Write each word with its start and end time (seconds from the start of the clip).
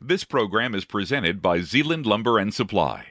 This 0.00 0.24
program 0.24 0.74
is 0.74 0.84
presented 0.84 1.40
by 1.40 1.62
Zeeland 1.62 2.04
Lumber 2.04 2.38
and 2.38 2.52
Supply. 2.52 3.06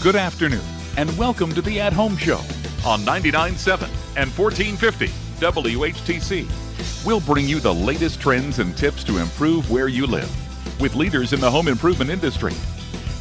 Good 0.00 0.16
afternoon, 0.16 0.64
and 0.96 1.14
welcome 1.18 1.52
to 1.52 1.60
the 1.60 1.78
At 1.78 1.92
Home 1.92 2.16
Show 2.16 2.38
on 2.86 3.00
99.7 3.00 3.82
and 4.16 4.30
1450 4.30 5.08
WHTC. 5.08 7.04
We'll 7.04 7.20
bring 7.20 7.46
you 7.46 7.60
the 7.60 7.74
latest 7.74 8.18
trends 8.18 8.60
and 8.60 8.74
tips 8.74 9.04
to 9.04 9.18
improve 9.18 9.70
where 9.70 9.88
you 9.88 10.06
live 10.06 10.80
with 10.80 10.94
leaders 10.94 11.34
in 11.34 11.40
the 11.40 11.50
home 11.50 11.68
improvement 11.68 12.08
industry. 12.08 12.54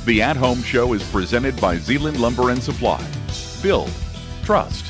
The 0.06 0.22
At 0.22 0.38
Home 0.38 0.64
Show 0.64 0.94
is 0.94 1.04
presented 1.12 1.60
by 1.60 1.80
Zeeland 1.80 2.22
Lumber 2.22 2.52
and 2.52 2.64
Supply. 2.64 3.06
Build, 3.62 3.92
trust. 4.46 4.86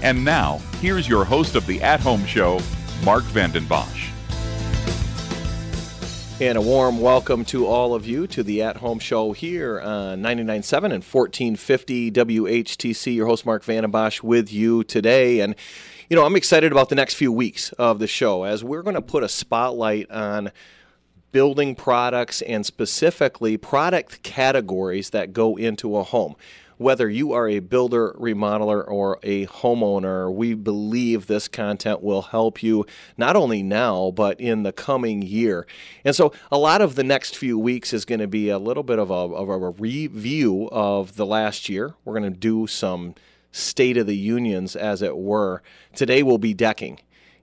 And 0.00 0.24
now, 0.24 0.60
here's 0.80 1.08
your 1.08 1.24
host 1.24 1.56
of 1.56 1.66
the 1.66 1.82
At 1.82 1.98
Home 1.98 2.24
Show, 2.24 2.60
Mark 3.02 3.24
Vandenbosch. 3.24 4.10
And 6.40 6.56
a 6.56 6.62
warm 6.62 7.02
welcome 7.02 7.44
to 7.46 7.66
all 7.66 7.94
of 7.94 8.06
you 8.06 8.26
to 8.28 8.42
the 8.42 8.62
At 8.62 8.78
Home 8.78 8.98
Show 8.98 9.32
here 9.32 9.78
on 9.78 10.22
99.7 10.22 10.84
and 10.84 11.04
1450 11.04 12.10
WHTC. 12.12 13.14
Your 13.14 13.26
host, 13.26 13.44
Mark 13.44 13.62
Vandenbosch, 13.62 14.22
with 14.22 14.50
you 14.50 14.82
today. 14.82 15.40
And, 15.40 15.54
you 16.08 16.16
know, 16.16 16.24
I'm 16.24 16.36
excited 16.36 16.72
about 16.72 16.88
the 16.88 16.94
next 16.94 17.16
few 17.16 17.30
weeks 17.30 17.72
of 17.72 17.98
the 17.98 18.06
show 18.06 18.44
as 18.44 18.64
we're 18.64 18.80
going 18.80 18.94
to 18.94 19.02
put 19.02 19.22
a 19.22 19.28
spotlight 19.28 20.10
on 20.10 20.50
building 21.30 21.74
products 21.74 22.40
and 22.40 22.64
specifically 22.64 23.58
product 23.58 24.22
categories 24.22 25.10
that 25.10 25.34
go 25.34 25.56
into 25.56 25.94
a 25.98 26.02
home 26.02 26.36
whether 26.80 27.10
you 27.10 27.30
are 27.34 27.46
a 27.46 27.58
builder, 27.58 28.16
remodeler, 28.18 28.82
or 28.88 29.18
a 29.22 29.44
homeowner, 29.48 30.32
we 30.32 30.54
believe 30.54 31.26
this 31.26 31.46
content 31.46 32.02
will 32.02 32.22
help 32.22 32.62
you 32.62 32.86
not 33.18 33.36
only 33.36 33.62
now, 33.62 34.10
but 34.10 34.40
in 34.40 34.62
the 34.62 34.72
coming 34.72 35.20
year. 35.20 35.66
And 36.06 36.16
so, 36.16 36.32
a 36.50 36.56
lot 36.56 36.80
of 36.80 36.94
the 36.94 37.04
next 37.04 37.36
few 37.36 37.58
weeks 37.58 37.92
is 37.92 38.06
going 38.06 38.20
to 38.20 38.26
be 38.26 38.48
a 38.48 38.58
little 38.58 38.82
bit 38.82 38.98
of 38.98 39.10
a, 39.10 39.12
of 39.12 39.50
a 39.50 39.70
review 39.72 40.70
of 40.72 41.16
the 41.16 41.26
last 41.26 41.68
year. 41.68 41.94
We're 42.06 42.18
going 42.18 42.32
to 42.32 42.38
do 42.38 42.66
some 42.66 43.14
state 43.52 43.98
of 43.98 44.06
the 44.06 44.16
unions, 44.16 44.74
as 44.74 45.02
it 45.02 45.18
were. 45.18 45.62
Today 45.94 46.22
will 46.22 46.38
be 46.38 46.54
decking. 46.54 47.00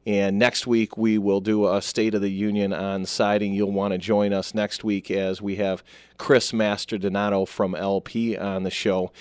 And 0.08 0.40
next 0.40 0.66
week, 0.66 0.96
we 0.96 1.18
will 1.18 1.42
do 1.42 1.68
a 1.68 1.82
State 1.82 2.16
of 2.16 2.22
the 2.22 2.32
Union 2.32 2.72
on 2.72 3.06
siding. 3.06 3.54
You'll 3.54 3.74
want 3.74 3.92
to 3.92 3.98
join 3.98 4.32
us 4.32 4.56
next 4.56 4.86
week 4.86 5.12
as 5.12 5.42
we 5.42 5.58
have 5.58 5.84
Chris 6.18 6.54
Masterdonato 6.54 7.46
from 7.46 7.76
LP 7.76 8.38
on 8.38 8.64
the 8.64 8.72
show. 8.72 9.12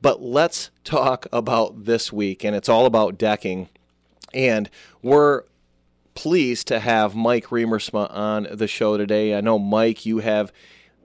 But 0.00 0.22
let's 0.22 0.70
talk 0.84 1.26
about 1.32 1.86
this 1.86 2.12
week, 2.12 2.44
and 2.44 2.54
it's 2.54 2.68
all 2.68 2.86
about 2.86 3.18
decking. 3.18 3.70
And 4.32 4.70
we're 5.02 5.42
pleased 6.14 6.68
to 6.68 6.78
have 6.78 7.16
Mike 7.16 7.46
Riemersma 7.46 8.08
on 8.14 8.46
the 8.48 8.68
show 8.68 8.96
today. 8.96 9.34
I 9.34 9.40
know, 9.40 9.58
Mike, 9.58 10.06
you 10.06 10.18
have 10.18 10.52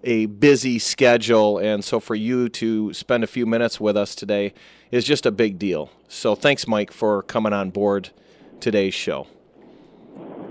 a 0.04 0.28
busy 0.28 0.78
schedule, 0.78 1.58
and 1.58 1.84
so 1.84 2.00
for 2.00 2.14
you 2.14 2.48
to 2.50 2.94
spend 2.94 3.24
a 3.24 3.28
few 3.28 3.48
minutes 3.48 3.80
with 3.80 3.98
us 3.98 4.14
today 4.14 4.54
is 4.92 5.04
just 5.04 5.26
a 5.26 5.32
big 5.32 5.58
deal. 5.58 5.90
So 6.08 6.36
thanks, 6.36 6.68
Mike, 6.68 6.92
for 6.92 7.24
coming 7.24 7.54
on 7.54 7.72
board 7.72 8.12
today's 8.62 8.94
show. 8.94 9.28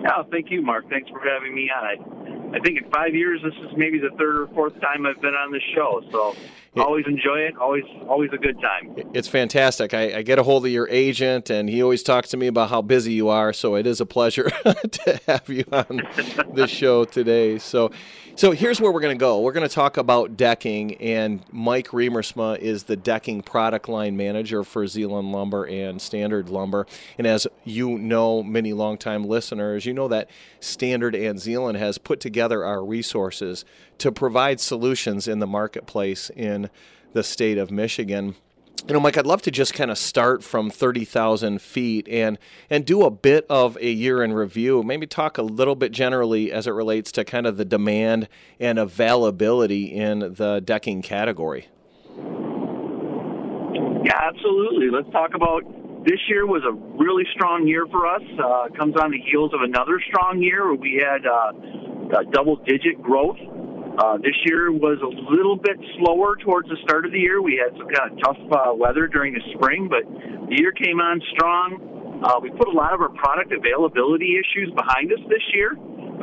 Oh, 0.08 0.24
thank 0.30 0.50
you, 0.50 0.62
Mark. 0.62 0.88
Thanks 0.88 1.08
for 1.10 1.20
having 1.20 1.54
me 1.54 1.70
on. 1.70 1.84
I, 1.84 2.56
I 2.56 2.60
think 2.60 2.82
in 2.82 2.90
five 2.90 3.14
years, 3.14 3.40
this 3.42 3.54
is 3.54 3.76
maybe 3.76 3.98
the 3.98 4.10
third 4.18 4.38
or 4.38 4.46
fourth 4.48 4.80
time 4.80 5.06
I've 5.06 5.20
been 5.20 5.34
on 5.34 5.52
the 5.52 5.60
show. 5.74 6.02
So 6.10 6.36
always 6.76 7.06
enjoy 7.06 7.40
it. 7.40 7.56
Always, 7.56 7.84
always 8.08 8.30
a 8.32 8.36
good 8.36 8.60
time. 8.60 8.94
It's 9.12 9.28
fantastic. 9.28 9.92
I, 9.92 10.18
I, 10.18 10.22
get 10.22 10.38
a 10.38 10.42
hold 10.42 10.64
of 10.64 10.70
your 10.70 10.88
agent, 10.88 11.50
and 11.50 11.68
he 11.68 11.82
always 11.82 12.02
talks 12.02 12.28
to 12.30 12.36
me 12.36 12.46
about 12.46 12.70
how 12.70 12.80
busy 12.82 13.12
you 13.12 13.28
are. 13.28 13.52
So 13.52 13.74
it 13.74 13.86
is 13.86 14.00
a 14.00 14.06
pleasure 14.06 14.50
to 14.90 15.20
have 15.26 15.48
you 15.48 15.64
on 15.72 16.02
the 16.54 16.66
show 16.68 17.04
today. 17.04 17.58
So, 17.58 17.90
so 18.36 18.52
here's 18.52 18.80
where 18.80 18.92
we're 18.92 19.00
going 19.00 19.16
to 19.16 19.20
go. 19.20 19.40
We're 19.40 19.52
going 19.52 19.68
to 19.68 19.74
talk 19.74 19.96
about 19.96 20.36
decking, 20.36 20.94
and 20.96 21.44
Mike 21.50 21.88
Riemersma 21.88 22.58
is 22.58 22.84
the 22.84 22.96
decking 22.96 23.42
product 23.42 23.88
line 23.88 24.16
manager 24.16 24.62
for 24.62 24.86
Zeeland 24.86 25.32
Lumber 25.32 25.64
and 25.66 26.00
Standard 26.00 26.48
Lumber. 26.48 26.86
And 27.18 27.26
as 27.26 27.46
you 27.64 27.98
know, 27.98 28.42
many 28.42 28.72
longtime 28.72 29.24
listeners, 29.24 29.86
you 29.86 29.92
know 29.92 30.08
that 30.08 30.30
Standard 30.60 31.14
and 31.16 31.40
Zeeland 31.40 31.78
has 31.78 31.98
put 31.98 32.20
together 32.20 32.64
our 32.64 32.84
resources 32.84 33.64
to 34.00 34.10
provide 34.10 34.60
solutions 34.60 35.28
in 35.28 35.38
the 35.38 35.46
marketplace 35.46 36.30
in 36.30 36.70
the 37.12 37.22
state 37.22 37.58
of 37.58 37.70
Michigan. 37.70 38.34
You 38.88 38.94
know, 38.94 39.00
Mike, 39.00 39.18
I'd 39.18 39.26
love 39.26 39.42
to 39.42 39.50
just 39.50 39.74
kind 39.74 39.90
of 39.90 39.98
start 39.98 40.42
from 40.42 40.70
30,000 40.70 41.60
feet 41.60 42.08
and, 42.08 42.38
and 42.70 42.86
do 42.86 43.02
a 43.02 43.10
bit 43.10 43.44
of 43.50 43.76
a 43.76 43.90
year 43.90 44.22
in 44.22 44.32
review. 44.32 44.82
Maybe 44.82 45.06
talk 45.06 45.36
a 45.36 45.42
little 45.42 45.74
bit 45.74 45.92
generally 45.92 46.50
as 46.50 46.66
it 46.66 46.70
relates 46.70 47.12
to 47.12 47.24
kind 47.24 47.46
of 47.46 47.58
the 47.58 47.66
demand 47.66 48.26
and 48.58 48.78
availability 48.78 49.84
in 49.84 50.34
the 50.34 50.62
decking 50.64 51.02
category. 51.02 51.68
Yeah, 54.02 54.18
absolutely. 54.18 54.88
Let's 54.90 55.10
talk 55.12 55.34
about 55.34 55.62
this 56.06 56.18
year 56.30 56.46
was 56.46 56.62
a 56.64 56.72
really 56.72 57.24
strong 57.34 57.66
year 57.68 57.86
for 57.90 58.06
us. 58.06 58.22
Uh, 58.42 58.68
comes 58.78 58.96
on 58.96 59.10
the 59.10 59.20
heels 59.20 59.52
of 59.52 59.60
another 59.60 60.00
strong 60.08 60.42
year 60.42 60.64
where 60.64 60.74
we 60.74 61.04
had 61.04 61.26
uh, 61.26 61.52
double 62.32 62.56
digit 62.56 63.02
growth 63.02 63.36
uh, 63.98 64.16
this 64.18 64.36
year 64.46 64.70
was 64.70 64.98
a 65.02 65.12
little 65.30 65.56
bit 65.56 65.76
slower 65.98 66.36
towards 66.36 66.68
the 66.68 66.76
start 66.84 67.04
of 67.04 67.12
the 67.12 67.18
year. 67.18 67.42
We 67.42 67.58
had 67.58 67.76
some 67.76 67.88
kind 67.90 68.12
of 68.12 68.18
tough 68.22 68.40
uh, 68.52 68.74
weather 68.74 69.08
during 69.08 69.34
the 69.34 69.42
spring, 69.54 69.88
but 69.90 70.06
the 70.48 70.56
year 70.56 70.72
came 70.72 71.00
on 71.00 71.20
strong. 71.32 72.22
Uh, 72.22 72.38
we 72.38 72.50
put 72.50 72.68
a 72.68 72.76
lot 72.76 72.92
of 72.92 73.00
our 73.00 73.08
product 73.16 73.52
availability 73.52 74.36
issues 74.36 74.70
behind 74.76 75.12
us 75.12 75.20
this 75.28 75.42
year. 75.54 75.74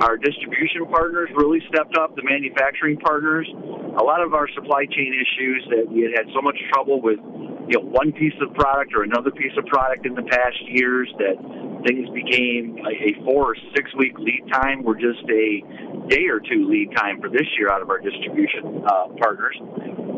Our 0.06 0.16
distribution 0.16 0.86
partners 0.94 1.30
really 1.34 1.60
stepped 1.74 1.98
up, 1.98 2.16
the 2.16 2.22
manufacturing 2.22 3.02
partners. 3.02 3.50
A 3.98 4.04
lot 4.06 4.22
of 4.22 4.36
our 4.38 4.48
supply 4.54 4.86
chain 4.86 5.10
issues 5.10 5.66
that 5.74 5.90
we 5.90 6.06
had 6.06 6.14
had 6.14 6.28
so 6.38 6.42
much 6.42 6.58
trouble 6.70 7.02
with, 7.02 7.18
you 7.66 7.82
know, 7.82 7.86
one 7.90 8.14
piece 8.14 8.38
of 8.40 8.54
product 8.54 8.94
or 8.94 9.02
another 9.02 9.32
piece 9.32 9.58
of 9.58 9.66
product 9.66 10.06
in 10.06 10.14
the 10.14 10.22
past 10.22 10.62
years 10.70 11.10
that 11.18 11.34
things 11.82 12.06
became 12.14 12.78
a 12.86 13.18
four 13.26 13.54
or 13.54 13.56
six 13.74 13.90
week 13.98 14.14
lead 14.20 14.46
time 14.54 14.84
were 14.84 14.94
just 14.94 15.26
a 15.34 15.66
day 16.10 16.28
or 16.32 16.40
two 16.40 16.68
lead 16.68 16.92
time 16.96 17.20
for 17.22 17.30
this 17.30 17.48
year 17.60 17.70
out 17.72 17.82
of 17.82 17.90
our 17.90 18.00
distribution 18.00 18.84
uh, 18.88 19.08
partners. 19.20 19.56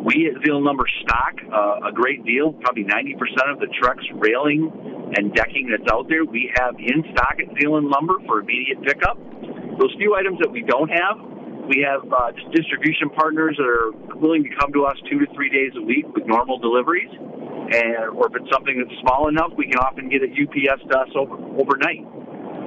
We 0.05 0.31
at 0.31 0.41
Zeeland 0.45 0.65
Lumber 0.65 0.85
stock 1.01 1.35
uh, 1.51 1.89
a 1.89 1.91
great 1.91 2.25
deal, 2.25 2.53
probably 2.53 2.85
90% 2.85 3.51
of 3.51 3.59
the 3.59 3.67
Trex, 3.67 3.99
railing 4.13 4.71
and 5.17 5.33
decking 5.33 5.69
that's 5.69 5.89
out 5.91 6.07
there, 6.07 6.25
we 6.25 6.51
have 6.57 6.75
in 6.77 7.03
stock 7.11 7.37
at 7.41 7.49
Zeeland 7.59 7.89
Lumber 7.89 8.21
for 8.25 8.39
immediate 8.39 8.81
pickup. 8.83 9.17
Those 9.79 9.93
few 9.97 10.15
items 10.15 10.37
that 10.39 10.51
we 10.51 10.61
don't 10.61 10.89
have, 10.89 11.17
we 11.67 11.85
have 11.85 12.05
uh, 12.11 12.31
distribution 12.53 13.09
partners 13.09 13.55
that 13.57 13.65
are 13.65 13.91
willing 14.17 14.43
to 14.43 14.51
come 14.59 14.73
to 14.73 14.85
us 14.85 14.97
two 15.09 15.19
to 15.19 15.27
three 15.33 15.49
days 15.49 15.73
a 15.77 15.81
week 15.81 16.05
with 16.13 16.25
normal 16.25 16.59
deliveries. 16.59 17.09
And, 17.09 18.17
or 18.17 18.27
if 18.27 18.33
it's 18.35 18.49
something 18.53 18.81
that's 18.81 18.97
small 19.01 19.29
enough, 19.29 19.53
we 19.57 19.69
can 19.69 19.77
often 19.77 20.09
get 20.09 20.21
it 20.21 20.33
UPS 20.33 20.81
to 20.89 20.97
us 20.97 21.09
over, 21.15 21.37
overnight. 21.57 22.05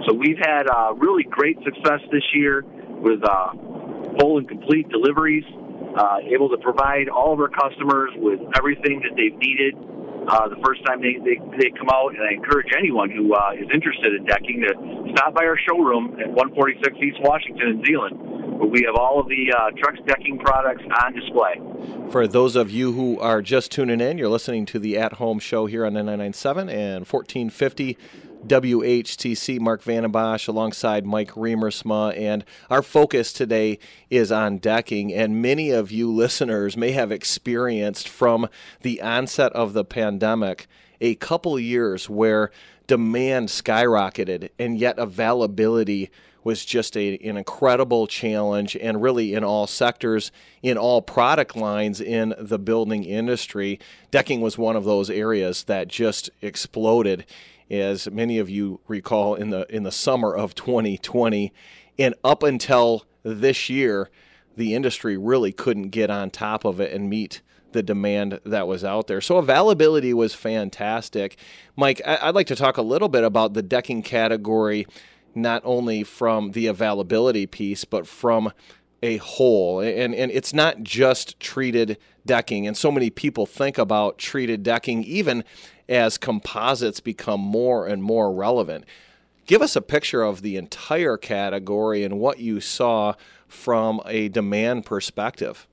So 0.06 0.14
we've 0.14 0.38
had 0.38 0.66
uh, 0.70 0.94
really 0.94 1.24
great 1.24 1.58
success 1.62 2.02
this 2.10 2.26
year 2.34 2.62
with 3.02 3.22
uh, 3.24 3.52
full 4.18 4.38
and 4.38 4.48
complete 4.48 4.88
deliveries, 4.88 5.44
uh, 5.96 6.18
able 6.24 6.48
to 6.48 6.56
provide 6.58 7.08
all 7.08 7.32
of 7.32 7.40
our 7.40 7.50
customers 7.50 8.10
with 8.16 8.40
everything 8.56 9.02
that 9.02 9.14
they've 9.16 9.36
needed 9.38 9.74
uh, 10.28 10.48
the 10.48 10.56
first 10.64 10.84
time 10.86 11.02
they, 11.02 11.18
they, 11.18 11.36
they 11.58 11.70
come 11.76 11.88
out. 11.92 12.14
And 12.14 12.22
I 12.22 12.32
encourage 12.32 12.68
anyone 12.76 13.10
who 13.10 13.34
uh, 13.34 13.52
is 13.58 13.68
interested 13.72 14.14
in 14.14 14.24
decking 14.24 14.62
to 14.62 15.12
stop 15.12 15.34
by 15.34 15.44
our 15.44 15.58
showroom 15.68 16.16
at 16.20 16.30
146 16.30 16.96
East 17.02 17.18
Washington 17.20 17.68
in 17.68 17.84
Zeeland, 17.84 18.16
where 18.58 18.68
we 18.68 18.82
have 18.86 18.94
all 18.94 19.20
of 19.20 19.28
the 19.28 19.52
uh, 19.52 19.70
Trex 19.76 20.04
decking 20.06 20.38
products 20.38 20.82
on 21.02 21.12
display. 21.14 21.60
For 22.10 22.26
those 22.26 22.56
of 22.56 22.70
you 22.70 22.92
who 22.92 23.18
are 23.18 23.42
just 23.42 23.72
tuning 23.72 24.00
in, 24.00 24.18
you're 24.18 24.28
listening 24.28 24.66
to 24.66 24.78
the 24.78 24.96
At 24.96 25.14
Home 25.14 25.38
Show 25.38 25.66
here 25.66 25.84
on 25.84 25.94
997 25.94 26.68
and 26.68 27.06
1450 27.06 27.98
WHTC, 28.46 29.60
Mark 29.60 29.82
Van 29.82 30.04
Vandenbosch, 30.04 30.48
alongside 30.48 31.06
Mike 31.06 31.32
Riemersma. 31.32 32.16
And 32.18 32.44
our 32.70 32.82
focus 32.82 33.32
today 33.32 33.78
is 34.10 34.32
on 34.32 34.58
decking. 34.58 35.12
And 35.12 35.40
many 35.40 35.70
of 35.70 35.90
you 35.90 36.10
listeners 36.10 36.76
may 36.76 36.92
have 36.92 37.12
experienced 37.12 38.08
from 38.08 38.48
the 38.82 39.00
onset 39.00 39.52
of 39.52 39.72
the 39.72 39.84
pandemic 39.84 40.66
a 41.00 41.14
couple 41.16 41.58
years 41.58 42.08
where 42.08 42.50
demand 42.86 43.48
skyrocketed 43.48 44.50
and 44.58 44.78
yet 44.78 44.98
availability 44.98 46.10
was 46.44 46.64
just 46.64 46.96
a, 46.96 47.16
an 47.18 47.36
incredible 47.36 48.06
challenge 48.06 48.76
and 48.76 49.00
really 49.02 49.34
in 49.34 49.44
all 49.44 49.66
sectors 49.66 50.32
in 50.62 50.76
all 50.76 51.00
product 51.00 51.56
lines 51.56 52.00
in 52.00 52.34
the 52.38 52.58
building 52.58 53.04
industry 53.04 53.78
decking 54.10 54.40
was 54.40 54.58
one 54.58 54.76
of 54.76 54.84
those 54.84 55.08
areas 55.08 55.64
that 55.64 55.88
just 55.88 56.30
exploded 56.40 57.24
as 57.72 58.08
many 58.10 58.38
of 58.38 58.50
you 58.50 58.80
recall, 58.86 59.34
in 59.34 59.50
the 59.50 59.66
in 59.74 59.82
the 59.82 59.90
summer 59.90 60.34
of 60.34 60.54
2020, 60.54 61.52
and 61.98 62.14
up 62.22 62.42
until 62.42 63.04
this 63.22 63.70
year, 63.70 64.10
the 64.56 64.74
industry 64.74 65.16
really 65.16 65.52
couldn't 65.52 65.88
get 65.88 66.10
on 66.10 66.30
top 66.30 66.64
of 66.64 66.80
it 66.80 66.92
and 66.92 67.08
meet 67.08 67.40
the 67.72 67.82
demand 67.82 68.38
that 68.44 68.68
was 68.68 68.84
out 68.84 69.06
there. 69.06 69.20
So 69.20 69.38
availability 69.38 70.12
was 70.12 70.34
fantastic. 70.34 71.36
Mike, 71.74 72.00
I'd 72.06 72.34
like 72.34 72.46
to 72.48 72.56
talk 72.56 72.76
a 72.76 72.82
little 72.82 73.08
bit 73.08 73.24
about 73.24 73.54
the 73.54 73.62
decking 73.62 74.02
category 74.02 74.86
not 75.34 75.62
only 75.64 76.04
from 76.04 76.50
the 76.52 76.66
availability 76.66 77.46
piece, 77.46 77.86
but 77.86 78.06
from 78.06 78.52
a 79.02 79.16
whole. 79.16 79.80
And, 79.80 80.14
and 80.14 80.30
it's 80.30 80.52
not 80.52 80.82
just 80.82 81.40
treated 81.40 81.98
decking. 82.26 82.66
And 82.66 82.76
so 82.76 82.92
many 82.92 83.10
people 83.10 83.46
think 83.46 83.78
about 83.78 84.18
treated 84.18 84.62
decking 84.62 85.02
even 85.04 85.44
as 85.92 86.16
composites 86.16 87.00
become 87.00 87.38
more 87.38 87.86
and 87.86 88.02
more 88.02 88.32
relevant. 88.32 88.86
Give 89.46 89.60
us 89.60 89.76
a 89.76 89.82
picture 89.82 90.22
of 90.22 90.40
the 90.40 90.56
entire 90.56 91.18
category 91.18 92.02
and 92.02 92.18
what 92.18 92.38
you 92.38 92.60
saw 92.60 93.12
from 93.46 94.00
a 94.06 94.30
demand 94.30 94.86
perspective. 94.86 95.66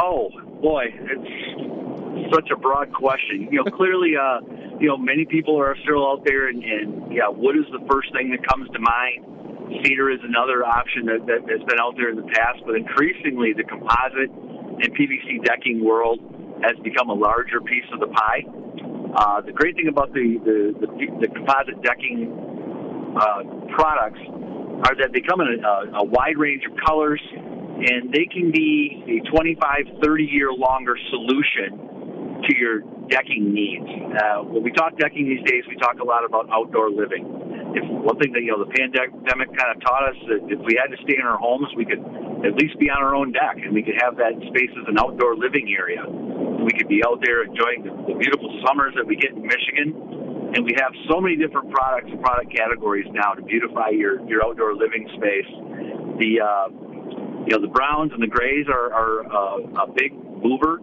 Oh, 0.00 0.30
boy, 0.62 0.84
it's 0.94 2.32
such 2.32 2.50
a 2.52 2.56
broad 2.56 2.92
question. 2.92 3.48
You 3.50 3.64
know, 3.64 3.70
clearly, 3.76 4.12
uh, 4.16 4.42
you 4.78 4.86
know, 4.86 4.96
many 4.96 5.24
people 5.24 5.58
are 5.58 5.76
still 5.82 6.06
out 6.06 6.24
there, 6.24 6.48
and, 6.48 6.62
and 6.62 7.12
yeah, 7.12 7.28
wood 7.28 7.56
is 7.56 7.64
the 7.72 7.84
first 7.90 8.12
thing 8.12 8.30
that 8.30 8.46
comes 8.46 8.70
to 8.70 8.78
mind. 8.78 9.82
Cedar 9.84 10.08
is 10.10 10.20
another 10.22 10.64
option 10.64 11.06
that, 11.06 11.26
that 11.26 11.50
has 11.50 11.66
been 11.66 11.80
out 11.80 11.96
there 11.96 12.10
in 12.10 12.16
the 12.16 12.30
past, 12.32 12.60
but 12.64 12.76
increasingly 12.76 13.54
the 13.54 13.64
composite 13.64 14.30
and 14.30 14.94
PVC 14.94 15.44
decking 15.44 15.84
world 15.84 16.20
has 16.62 16.76
become 16.82 17.10
a 17.10 17.14
larger 17.14 17.60
piece 17.60 17.86
of 17.92 18.00
the 18.00 18.08
pie. 18.08 18.42
Uh, 19.16 19.40
the 19.40 19.52
great 19.52 19.74
thing 19.74 19.88
about 19.88 20.12
the, 20.12 20.38
the, 20.44 20.74
the, 20.80 20.86
the 21.20 21.28
composite 21.32 21.80
decking 21.82 22.28
uh, 23.16 23.42
products 23.74 24.20
are 24.86 24.94
that 24.94 25.10
they 25.12 25.20
come 25.20 25.40
in 25.40 25.64
a, 25.64 25.98
a 25.98 26.04
wide 26.04 26.36
range 26.36 26.62
of 26.68 26.76
colors 26.86 27.20
and 27.34 28.12
they 28.12 28.26
can 28.26 28.50
be 28.50 29.22
a 29.22 29.30
25, 29.30 30.02
30 30.02 30.24
year 30.24 30.52
longer 30.52 30.96
solution 31.10 32.42
to 32.42 32.50
your 32.56 32.80
decking 33.08 33.54
needs. 33.54 33.86
Uh, 33.86 34.42
when 34.42 34.62
we 34.62 34.70
talk 34.72 34.96
decking 34.98 35.26
these 35.26 35.44
days, 35.46 35.64
we 35.68 35.76
talk 35.76 35.98
a 36.00 36.04
lot 36.04 36.24
about 36.24 36.50
outdoor 36.52 36.90
living. 36.90 37.24
If 37.74 37.84
one 37.86 38.18
thing 38.18 38.32
that 38.32 38.42
you 38.42 38.52
know 38.52 38.64
the 38.64 38.70
pandemic 38.70 39.48
kind 39.56 39.70
of 39.74 39.80
taught 39.82 40.10
us 40.10 40.18
that 40.28 40.40
if 40.50 40.60
we 40.64 40.78
had 40.78 40.94
to 40.94 40.98
stay 41.04 41.16
in 41.18 41.26
our 41.26 41.38
homes, 41.38 41.68
we 41.76 41.84
could 41.84 42.00
at 42.46 42.54
least 42.54 42.78
be 42.78 42.90
on 42.90 43.02
our 43.02 43.14
own 43.14 43.32
deck 43.32 43.58
and 43.62 43.74
we 43.74 43.82
could 43.82 43.98
have 44.02 44.16
that 44.16 44.34
space 44.50 44.70
as 44.78 44.86
an 44.88 44.98
outdoor 44.98 45.36
living 45.36 45.74
area. 45.74 46.02
We 46.58 46.72
could 46.76 46.88
be 46.88 47.02
out 47.06 47.22
there 47.22 47.44
enjoying 47.44 47.86
the, 47.86 47.92
the 48.12 48.16
beautiful 48.18 48.50
summers 48.66 48.94
that 48.96 49.06
we 49.06 49.16
get 49.16 49.32
in 49.32 49.42
Michigan, 49.42 49.94
and 50.54 50.64
we 50.64 50.74
have 50.80 50.92
so 51.10 51.20
many 51.20 51.36
different 51.36 51.70
products 51.70 52.10
and 52.10 52.20
product 52.20 52.50
categories 52.54 53.06
now 53.12 53.32
to 53.32 53.42
beautify 53.42 53.90
your 53.90 54.20
your 54.28 54.44
outdoor 54.44 54.74
living 54.74 55.06
space. 55.14 55.50
The 56.18 56.42
uh, 56.42 56.66
you 57.46 57.52
know 57.54 57.62
the 57.62 57.72
browns 57.72 58.12
and 58.12 58.22
the 58.22 58.26
grays 58.26 58.66
are, 58.66 58.92
are 58.92 59.16
uh, 59.26 59.84
a 59.84 59.92
big 59.94 60.12
mover 60.12 60.82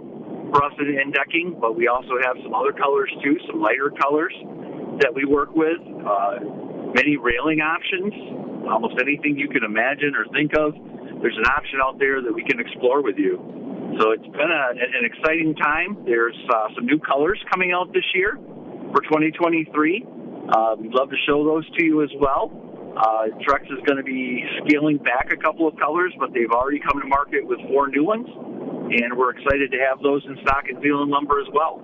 for 0.51 0.63
us 0.63 0.73
in, 0.79 0.95
in 0.95 1.11
decking, 1.11 1.57
but 1.59 1.75
we 1.75 1.87
also 1.87 2.15
have 2.23 2.37
some 2.43 2.53
other 2.53 2.71
colors 2.71 3.11
too, 3.23 3.35
some 3.47 3.61
lighter 3.61 3.91
colors 4.01 4.33
that 5.01 5.11
we 5.13 5.25
work 5.25 5.53
with. 5.55 5.81
Uh, 5.83 6.39
many 6.95 7.17
railing 7.17 7.59
options, 7.59 8.13
almost 8.69 8.95
anything 9.01 9.35
you 9.37 9.49
can 9.49 9.63
imagine 9.63 10.15
or 10.15 10.25
think 10.31 10.55
of. 10.55 10.73
There's 11.21 11.37
an 11.37 11.45
option 11.51 11.79
out 11.83 11.99
there 11.99 12.21
that 12.21 12.31
we 12.31 12.43
can 12.43 12.59
explore 12.59 13.01
with 13.03 13.17
you. 13.17 13.64
So 13.99 14.11
it's 14.11 14.27
been 14.27 14.51
a, 14.51 14.65
an 14.73 15.05
exciting 15.05 15.55
time. 15.55 15.97
There's 16.05 16.35
uh, 16.53 16.67
some 16.75 16.85
new 16.85 16.99
colors 16.99 17.39
coming 17.51 17.71
out 17.71 17.93
this 17.93 18.03
year 18.13 18.37
for 18.91 19.01
2023. 19.01 20.05
Uh, 20.49 20.75
we'd 20.77 20.91
love 20.93 21.09
to 21.09 21.15
show 21.25 21.45
those 21.45 21.69
to 21.77 21.83
you 21.83 22.03
as 22.03 22.09
well. 22.19 22.51
Uh, 22.97 23.27
Trex 23.43 23.63
is 23.65 23.79
going 23.85 23.97
to 23.97 24.03
be 24.03 24.43
scaling 24.63 24.97
back 24.97 25.31
a 25.31 25.37
couple 25.37 25.67
of 25.67 25.77
colors, 25.77 26.13
but 26.19 26.33
they've 26.33 26.51
already 26.51 26.79
come 26.79 26.99
to 27.01 27.07
market 27.07 27.45
with 27.45 27.59
four 27.67 27.87
new 27.87 28.03
ones, 28.03 28.27
and 28.27 29.17
we're 29.17 29.31
excited 29.31 29.71
to 29.71 29.77
have 29.79 30.01
those 30.01 30.23
in 30.25 30.37
stock 30.41 30.65
in 30.69 30.81
Zeeland 30.81 31.11
Lumber 31.11 31.39
as 31.41 31.47
well. 31.53 31.81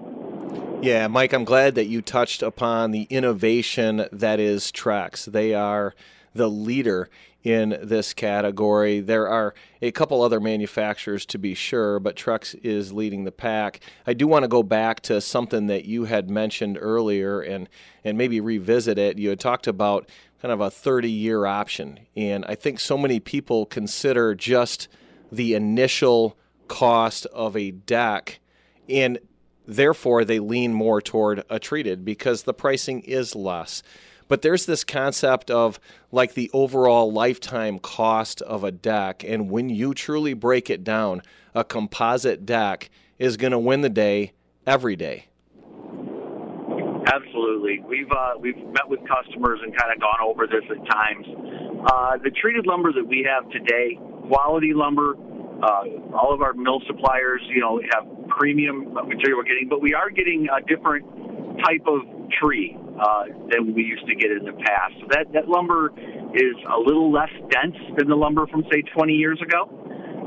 Yeah, 0.82 1.08
Mike, 1.08 1.34
I'm 1.34 1.44
glad 1.44 1.76
that 1.76 1.86
you 1.86 2.02
touched 2.02 2.42
upon 2.42 2.92
the 2.92 3.04
innovation 3.10 4.08
that 4.12 4.40
is 4.40 4.72
Trex. 4.72 5.26
They 5.26 5.54
are 5.54 5.94
the 6.34 6.50
leader 6.50 7.10
in 7.44 7.78
this 7.82 8.14
category. 8.14 9.00
There 9.00 9.28
are 9.28 9.54
a 9.82 9.92
couple 9.92 10.22
other 10.22 10.40
manufacturers 10.40 11.26
to 11.28 11.40
be 11.40 11.54
sure, 11.54 12.00
but 12.00 12.16
Trex 12.16 12.56
is 12.64 12.94
leading 12.94 13.24
the 13.24 13.32
pack. 13.32 13.80
I 14.06 14.14
do 14.14 14.28
want 14.28 14.44
to 14.44 14.48
go 14.48 14.64
back 14.64 15.00
to 15.02 15.22
something 15.22 15.68
that 15.68 15.86
you 15.86 16.06
had 16.06 16.30
mentioned 16.30 16.78
earlier 16.80 17.42
and, 17.42 17.68
and 18.04 18.18
maybe 18.18 18.40
revisit 18.40 18.98
it. 18.98 19.18
You 19.18 19.30
had 19.30 19.40
talked 19.40 19.68
about 19.68 20.10
kind 20.42 20.52
of 20.52 20.62
a 20.62 20.72
30 20.72 21.10
year 21.10 21.46
option, 21.46 22.00
and 22.16 22.46
I 22.46 22.56
think 22.56 22.80
so 22.80 22.98
many 22.98 23.20
people 23.20 23.66
consider 23.66 24.36
just 24.36 24.88
the 25.32 25.54
initial 25.54 26.38
cost 26.68 27.26
of 27.28 27.58
a 27.58 27.72
deck 27.72 28.40
and 28.88 29.20
therefore 29.68 30.26
they 30.26 30.40
lean 30.40 30.74
more 30.74 31.02
toward 31.02 31.44
a 31.50 31.60
treated 31.60 32.04
because 32.06 32.44
the 32.44 32.54
pricing 32.54 33.02
is 33.02 33.36
less. 33.36 33.84
But 34.32 34.44
there's 34.44 34.66
this 34.66 34.86
concept 34.86 35.52
of 35.52 35.78
like 36.10 36.36
the 36.36 36.50
overall 36.54 37.12
lifetime 37.12 37.80
cost 37.80 38.42
of 38.44 38.64
a 38.64 38.72
deck. 38.72 39.26
And 39.26 39.52
when 39.52 39.68
you 39.68 39.94
truly 39.94 40.34
break 40.34 40.70
it 40.70 40.86
down, 40.86 41.22
a 41.54 41.66
composite 41.66 42.46
deck 42.46 42.90
is 43.20 43.36
going 43.36 43.52
to 43.52 43.60
win 43.60 43.82
the 43.82 43.90
day 43.90 44.32
every 44.66 44.96
day. 44.96 45.26
Absolutely, 47.12 47.82
we've 47.86 48.10
uh, 48.10 48.36
we've 48.40 48.56
met 48.56 48.88
with 48.88 49.02
customers 49.06 49.60
and 49.64 49.76
kind 49.78 49.92
of 49.92 50.00
gone 50.00 50.22
over 50.24 50.48
this 50.48 50.64
at 50.70 50.90
times. 50.90 51.28
Uh, 51.92 52.18
the 52.24 52.32
treated 52.42 52.66
lumber 52.66 52.94
that 52.94 53.06
we 53.06 53.28
have 53.28 53.50
today, 53.52 54.00
quality 54.30 54.72
lumber, 54.74 55.16
uh, 55.62 56.16
all 56.16 56.34
of 56.34 56.42
our 56.42 56.54
mill 56.54 56.82
suppliers, 56.88 57.42
you 57.50 57.60
know, 57.60 57.82
have 57.94 58.08
premium 58.30 58.94
material 58.94 59.40
we're 59.40 59.44
getting, 59.44 59.68
but 59.68 59.82
we 59.82 59.94
are 59.94 60.10
getting 60.10 60.48
a 60.48 60.66
different 60.74 61.06
type 61.66 61.84
of 61.86 62.00
tree 62.40 62.78
uh, 63.00 63.24
than 63.50 63.74
we 63.74 63.84
used 63.84 64.06
to 64.08 64.16
get 64.16 64.32
in 64.32 64.46
the 64.46 64.54
past. 64.54 64.94
So 65.00 65.08
that, 65.12 65.32
that 65.34 65.48
lumber 65.48 65.92
is 66.34 66.56
a 66.68 66.80
little 66.80 67.12
less 67.12 67.32
dense 67.50 67.78
than 67.98 68.08
the 68.08 68.16
lumber 68.16 68.48
from, 68.48 68.64
say, 68.72 68.82
20 68.82 69.14
years 69.14 69.40
ago. 69.42 69.70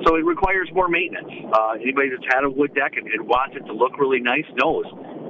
So 0.06 0.16
it 0.16 0.24
requires 0.24 0.68
more 0.74 0.88
maintenance. 0.88 1.30
Uh, 1.54 1.78
anybody 1.80 2.10
that's 2.10 2.26
had 2.28 2.44
a 2.44 2.50
wood 2.50 2.74
deck 2.74 2.96
and, 2.96 3.06
and 3.06 3.26
wants 3.26 3.56
it 3.56 3.64
to 3.66 3.72
look 3.72 3.96
really 3.98 4.20
nice 4.20 4.46
knows. 4.58 4.84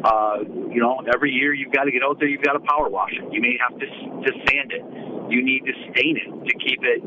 Uh, 0.05 0.45
you 0.73 0.81
know, 0.81 1.01
every 1.13 1.31
year 1.31 1.53
you've 1.53 1.73
got 1.73 1.85
to 1.85 1.93
get 1.93 2.03
out 2.03 2.19
there, 2.19 2.29
you've 2.29 2.43
got 2.43 2.55
to 2.55 2.65
power 2.65 2.89
wash 2.89 3.13
it. 3.13 3.25
You 3.33 3.41
may 3.41 3.57
have 3.61 3.79
to, 3.79 3.87
to 3.87 4.31
sand 4.49 4.73
it. 4.73 4.83
You 5.31 5.45
need 5.45 5.65
to 5.65 5.75
stain 5.93 6.17
it 6.17 6.29
to 6.29 6.53
keep 6.61 6.81
it 6.83 7.01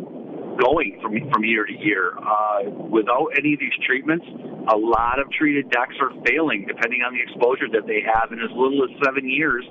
going 0.58 0.98
from 1.02 1.14
from 1.30 1.44
year 1.46 1.66
to 1.66 1.74
year. 1.74 2.18
Uh, 2.18 2.70
without 2.90 3.30
any 3.38 3.54
of 3.54 3.60
these 3.60 3.78
treatments, 3.86 4.26
a 4.74 4.78
lot 4.78 5.20
of 5.20 5.30
treated 5.32 5.70
decks 5.70 5.96
are 6.02 6.12
failing, 6.26 6.66
depending 6.68 7.02
on 7.06 7.14
the 7.14 7.22
exposure 7.22 7.70
that 7.72 7.86
they 7.86 8.02
have. 8.02 8.34
In 8.34 8.42
as 8.42 8.50
little 8.58 8.84
as 8.84 8.90
seven 9.06 9.30
years, 9.30 9.64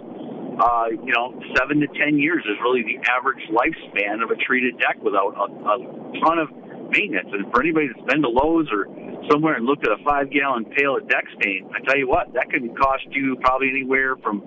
uh, 0.60 0.88
you 0.90 1.12
know, 1.12 1.34
seven 1.56 1.80
to 1.80 1.88
ten 1.88 2.18
years 2.18 2.44
is 2.44 2.56
really 2.62 2.82
the 2.82 2.98
average 3.10 3.42
lifespan 3.50 4.22
of 4.22 4.30
a 4.30 4.36
treated 4.36 4.78
deck 4.78 4.96
without 5.02 5.34
a, 5.36 5.46
a 5.52 5.76
ton 6.24 6.38
of 6.38 6.48
maintenance. 6.90 7.28
And 7.32 7.50
for 7.52 7.60
anybody 7.60 7.88
that's 7.88 8.06
been 8.06 8.22
to 8.22 8.28
Lowe's 8.28 8.68
or 8.70 8.86
somewhere 9.30 9.54
and 9.54 9.66
looked 9.66 9.86
at 9.86 9.92
a 9.92 10.02
five 10.04 10.30
gallon 10.30 10.64
pail 10.64 10.96
of 10.96 11.08
deck 11.08 11.24
stain, 11.40 11.68
I 11.74 11.84
tell 11.84 11.98
you 11.98 12.08
what, 12.08 12.32
that 12.34 12.48
can 12.50 12.74
cost 12.74 13.04
you 13.10 13.36
probably 13.42 13.68
anywhere 13.70 14.16
from 14.16 14.42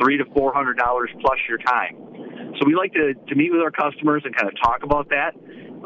three 0.00 0.18
to 0.18 0.24
four 0.34 0.52
hundred 0.52 0.76
dollars 0.76 1.10
plus 1.20 1.38
your 1.48 1.58
time. 1.58 1.96
So 2.58 2.66
we 2.66 2.74
like 2.74 2.92
to, 2.92 3.14
to 3.14 3.34
meet 3.34 3.50
with 3.50 3.62
our 3.62 3.70
customers 3.70 4.22
and 4.24 4.34
kind 4.34 4.48
of 4.48 4.54
talk 4.62 4.82
about 4.82 5.08
that 5.10 5.34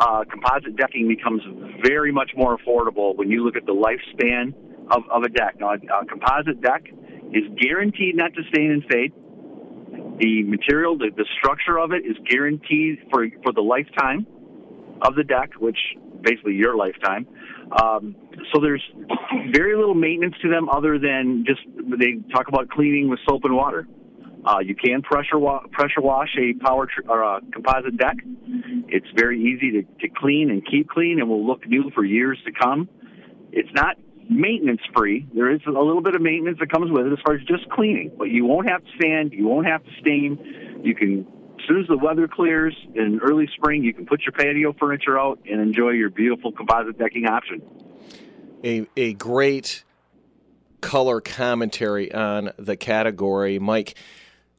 uh, 0.00 0.24
composite 0.30 0.76
decking 0.76 1.08
becomes 1.08 1.42
very 1.84 2.12
much 2.12 2.30
more 2.36 2.56
affordable 2.58 3.16
when 3.16 3.30
you 3.30 3.44
look 3.44 3.56
at 3.56 3.66
the 3.66 3.74
lifespan 3.74 4.54
of, 4.90 5.02
of 5.10 5.22
a 5.22 5.28
deck. 5.28 5.56
Now, 5.60 5.70
a, 5.70 6.02
a 6.02 6.06
composite 6.06 6.60
deck 6.60 6.84
is 7.32 7.44
guaranteed 7.60 8.16
not 8.16 8.34
to 8.34 8.42
stain 8.52 8.70
and 8.70 8.84
fade. 8.84 9.12
The 10.18 10.42
material, 10.44 10.98
the, 10.98 11.10
the 11.16 11.26
structure 11.38 11.78
of 11.78 11.92
it 11.92 12.04
is 12.04 12.16
guaranteed 12.28 12.98
for, 13.10 13.26
for 13.42 13.52
the 13.52 13.60
lifetime 13.60 14.26
of 15.02 15.14
the 15.14 15.24
deck, 15.24 15.50
which 15.58 15.78
basically 16.22 16.54
your 16.54 16.76
lifetime. 16.76 17.26
Um, 17.70 18.16
so 18.52 18.60
there's 18.60 18.82
very 19.52 19.76
little 19.76 19.94
maintenance 19.94 20.34
to 20.42 20.48
them 20.48 20.68
other 20.68 20.98
than 20.98 21.44
just 21.46 21.60
they 21.98 22.16
talk 22.32 22.48
about 22.48 22.68
cleaning 22.70 23.08
with 23.08 23.20
soap 23.28 23.44
and 23.44 23.54
water. 23.54 23.86
Uh, 24.44 24.60
you 24.60 24.74
can 24.74 25.02
pressure 25.02 25.38
wa- 25.38 25.64
pressure 25.72 26.00
wash 26.00 26.30
a 26.38 26.54
power 26.64 26.86
tr- 26.86 27.08
or 27.08 27.22
a 27.22 27.40
composite 27.52 27.96
deck. 27.96 28.16
It's 28.88 29.06
very 29.14 29.40
easy 29.40 29.70
to, 29.72 29.82
to 29.82 30.14
clean 30.16 30.50
and 30.50 30.64
keep 30.66 30.88
clean, 30.88 31.20
and 31.20 31.28
will 31.28 31.46
look 31.46 31.66
new 31.66 31.90
for 31.94 32.04
years 32.04 32.38
to 32.46 32.52
come. 32.52 32.88
It's 33.52 33.68
not 33.74 33.96
maintenance 34.28 34.80
free. 34.94 35.26
There 35.34 35.50
is 35.50 35.60
a 35.66 35.70
little 35.70 36.02
bit 36.02 36.14
of 36.14 36.22
maintenance 36.22 36.58
that 36.60 36.70
comes 36.70 36.90
with 36.90 37.06
it 37.06 37.12
as 37.12 37.18
far 37.24 37.34
as 37.34 37.42
just 37.44 37.68
cleaning, 37.70 38.12
but 38.16 38.24
you 38.24 38.44
won't 38.44 38.68
have 38.68 38.82
to 38.84 38.90
sand, 39.00 39.32
you 39.32 39.46
won't 39.46 39.66
have 39.66 39.84
to 39.84 39.90
stain. 40.00 40.80
You 40.82 40.94
can, 40.94 41.26
as 41.58 41.66
soon 41.66 41.80
as 41.80 41.88
the 41.88 41.96
weather 41.96 42.28
clears 42.28 42.76
in 42.94 43.20
early 43.22 43.48
spring, 43.54 43.82
you 43.82 43.94
can 43.94 44.06
put 44.06 44.22
your 44.22 44.32
patio 44.32 44.72
furniture 44.78 45.18
out 45.18 45.40
and 45.50 45.60
enjoy 45.60 45.90
your 45.90 46.10
beautiful 46.10 46.52
composite 46.52 46.98
decking 46.98 47.26
option. 47.26 47.62
A 48.64 48.86
a 48.96 49.14
great 49.14 49.84
color 50.80 51.20
commentary 51.20 52.12
on 52.12 52.50
the 52.58 52.76
category, 52.76 53.58
Mike 53.58 53.96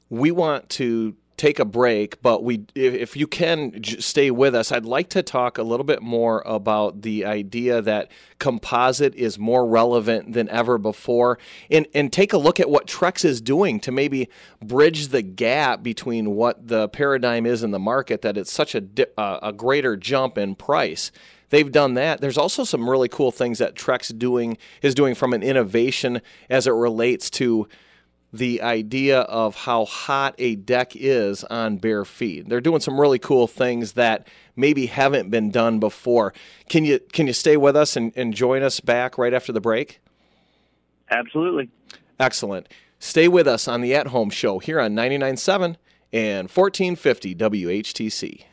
we 0.09 0.31
want 0.31 0.69
to 0.69 1.15
take 1.39 1.57
a 1.57 1.65
break, 1.65 2.21
but 2.21 2.43
we, 2.43 2.65
if 2.75 3.15
you 3.15 3.25
can 3.25 3.81
stay 3.83 4.29
with 4.29 4.53
us, 4.53 4.71
I'd 4.71 4.85
like 4.85 5.09
to 5.09 5.23
talk 5.23 5.57
a 5.57 5.63
little 5.63 5.85
bit 5.85 6.01
more 6.01 6.43
about 6.45 7.01
the 7.01 7.25
idea 7.25 7.81
that 7.81 8.11
composite 8.39 9.15
is 9.15 9.39
more 9.39 9.65
relevant 9.65 10.33
than 10.33 10.49
ever 10.49 10.77
before, 10.77 11.39
and 11.71 11.87
and 11.95 12.11
take 12.11 12.33
a 12.33 12.37
look 12.37 12.59
at 12.59 12.69
what 12.69 12.85
Trex 12.85 13.23
is 13.23 13.41
doing 13.41 13.79
to 13.79 13.91
maybe 13.91 14.29
bridge 14.61 15.07
the 15.07 15.21
gap 15.21 15.81
between 15.81 16.35
what 16.35 16.67
the 16.67 16.89
paradigm 16.89 17.45
is 17.45 17.63
in 17.63 17.71
the 17.71 17.79
market 17.79 18.21
that 18.21 18.37
it's 18.37 18.51
such 18.51 18.75
a 18.75 18.83
uh, 19.17 19.39
a 19.41 19.53
greater 19.53 19.95
jump 19.95 20.37
in 20.37 20.55
price 20.55 21.11
they've 21.49 21.71
done 21.71 21.95
that. 21.95 22.21
There's 22.21 22.37
also 22.37 22.63
some 22.63 22.87
really 22.87 23.09
cool 23.09 23.31
things 23.31 23.57
that 23.57 23.73
Trex 23.73 24.15
doing 24.15 24.57
is 24.83 24.93
doing 24.93 25.15
from 25.15 25.33
an 25.33 25.41
innovation 25.41 26.21
as 26.47 26.67
it 26.67 26.73
relates 26.73 27.29
to 27.31 27.67
the 28.31 28.61
idea 28.61 29.21
of 29.21 29.55
how 29.55 29.85
hot 29.85 30.35
a 30.37 30.55
deck 30.55 30.91
is 30.95 31.43
on 31.45 31.77
bare 31.77 32.05
feet. 32.05 32.47
They're 32.47 32.61
doing 32.61 32.79
some 32.79 32.99
really 32.99 33.19
cool 33.19 33.47
things 33.47 33.93
that 33.93 34.27
maybe 34.55 34.85
haven't 34.85 35.29
been 35.29 35.49
done 35.49 35.79
before. 35.79 36.33
Can 36.67 36.85
you 36.85 36.99
can 37.11 37.27
you 37.27 37.33
stay 37.33 37.57
with 37.57 37.75
us 37.75 37.95
and, 37.95 38.13
and 38.15 38.33
join 38.33 38.61
us 38.61 38.79
back 38.79 39.17
right 39.17 39.33
after 39.33 39.51
the 39.51 39.61
break? 39.61 39.99
Absolutely. 41.09 41.69
Excellent. 42.19 42.67
Stay 42.99 43.27
with 43.27 43.47
us 43.47 43.67
on 43.67 43.81
the 43.81 43.95
At 43.95 44.07
Home 44.07 44.29
Show 44.29 44.59
here 44.59 44.79
on 44.79 44.93
99.7 44.93 45.75
and 46.11 46.49
1450 46.49 47.35
WHTC. 47.35 48.43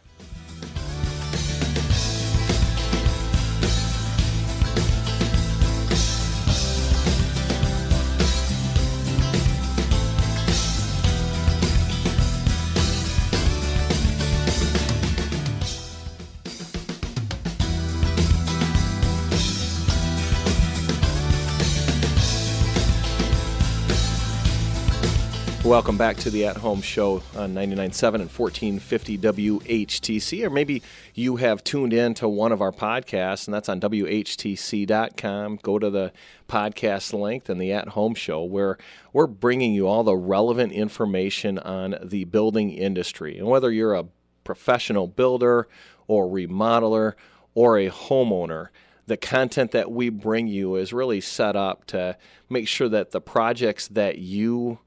Welcome 25.67 25.99
back 25.99 26.17
to 26.19 26.31
the 26.31 26.47
At 26.47 26.59
Home 26.59 26.81
Show 26.81 27.25
on 27.35 27.53
99.7 27.53 28.15
and 28.15 28.31
1450 28.31 29.19
WHTC. 29.19 30.47
Or 30.47 30.49
maybe 30.49 30.81
you 31.13 31.37
have 31.37 31.65
tuned 31.65 31.93
in 31.93 32.15
to 32.15 32.29
one 32.29 32.53
of 32.53 32.63
our 32.63 32.71
podcasts, 32.71 33.49
and 33.49 33.55
that's 33.55 33.69
on 33.69 33.81
WHTC.com. 33.81 35.59
Go 35.63 35.81
to 35.81 35.91
the 35.91 36.13
podcast 36.49 37.13
link 37.13 37.49
and 37.49 37.61
the 37.61 37.73
At 37.73 37.89
Home 37.89 38.15
Show, 38.15 38.45
where 38.45 38.79
we're 39.13 39.27
bringing 39.27 39.75
you 39.75 39.89
all 39.89 40.05
the 40.05 40.15
relevant 40.15 40.73
information 40.73 41.59
on 41.59 41.97
the 42.01 42.25
building 42.27 42.71
industry. 42.71 43.37
And 43.37 43.49
whether 43.49 43.73
you're 43.73 43.95
a 43.95 44.07
professional 44.45 45.09
builder 45.09 45.67
or 46.07 46.29
remodeler 46.29 47.15
or 47.57 47.77
a 47.77 47.91
homeowner, 47.91 48.69
the 49.07 49.17
content 49.17 49.73
that 49.73 49.91
we 49.91 50.11
bring 50.11 50.47
you 50.47 50.77
is 50.77 50.93
really 50.93 51.21
set 51.21 51.57
up 51.57 51.87
to 51.87 52.17
make 52.49 52.69
sure 52.69 52.89
that 52.89 53.11
the 53.11 53.21
projects 53.21 53.89
that 53.89 54.19
you 54.19 54.79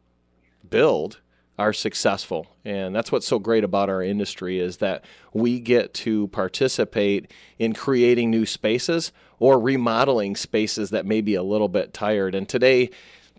build 0.68 1.20
are 1.58 1.74
successful. 1.74 2.48
And 2.64 2.96
that's 2.96 3.12
what's 3.12 3.28
so 3.28 3.38
great 3.38 3.66
about 3.66 3.90
our 3.90 4.02
industry 4.02 4.60
is 4.60 4.78
that 4.78 5.04
we 5.34 5.60
get 5.60 5.94
to 5.96 6.30
participate 6.30 7.30
in 7.58 7.74
creating 7.74 8.32
new 8.32 8.46
spaces 8.46 9.12
or 9.40 9.60
remodeling 9.60 10.38
spaces 10.38 10.90
that 10.92 11.06
may 11.06 11.20
be 11.20 11.36
a 11.36 11.44
little 11.44 11.68
bit 11.68 11.94
tired. 11.94 12.34
And 12.34 12.48
today 12.48 12.90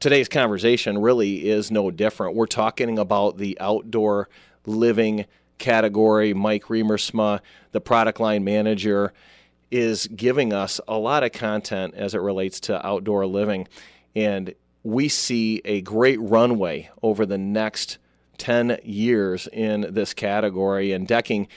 today's 0.00 0.28
conversation 0.28 0.98
really 0.98 1.48
is 1.48 1.70
no 1.70 1.90
different. 1.90 2.34
We're 2.34 2.46
talking 2.46 2.98
about 2.98 3.38
the 3.38 3.56
outdoor 3.60 4.28
living 4.66 5.26
category. 5.58 6.34
Mike 6.34 6.64
Riemersma 6.64 7.40
the 7.72 7.80
product 7.80 8.20
line 8.20 8.44
manager 8.44 9.12
is 9.70 10.08
giving 10.08 10.52
us 10.52 10.80
a 10.88 10.98
lot 10.98 11.22
of 11.22 11.32
content 11.32 11.94
as 11.94 12.14
it 12.14 12.18
relates 12.18 12.58
to 12.60 12.84
outdoor 12.84 13.26
living. 13.26 13.68
And 14.14 14.54
we 14.82 15.08
see 15.08 15.60
a 15.64 15.80
great 15.82 16.20
runway 16.20 16.90
over 17.02 17.26
the 17.26 17.38
next 17.38 17.99
10 18.38 18.78
years 18.82 19.49
in 19.52 19.87
this 19.90 20.14
category. 20.14 20.92
And 20.92 21.06
decking 21.06 21.49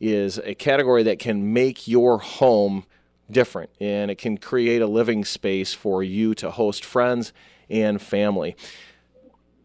is 0.00 0.38
a 0.38 0.54
category 0.54 1.02
that 1.02 1.18
can 1.18 1.52
make 1.52 1.88
your 1.88 2.18
home 2.18 2.84
different 3.30 3.68
and 3.78 4.10
it 4.10 4.16
can 4.16 4.38
create 4.38 4.80
a 4.80 4.86
living 4.86 5.24
space 5.24 5.74
for 5.74 6.02
you 6.02 6.34
to 6.34 6.50
host 6.50 6.84
friends 6.84 7.32
and 7.68 8.00
family. 8.00 8.56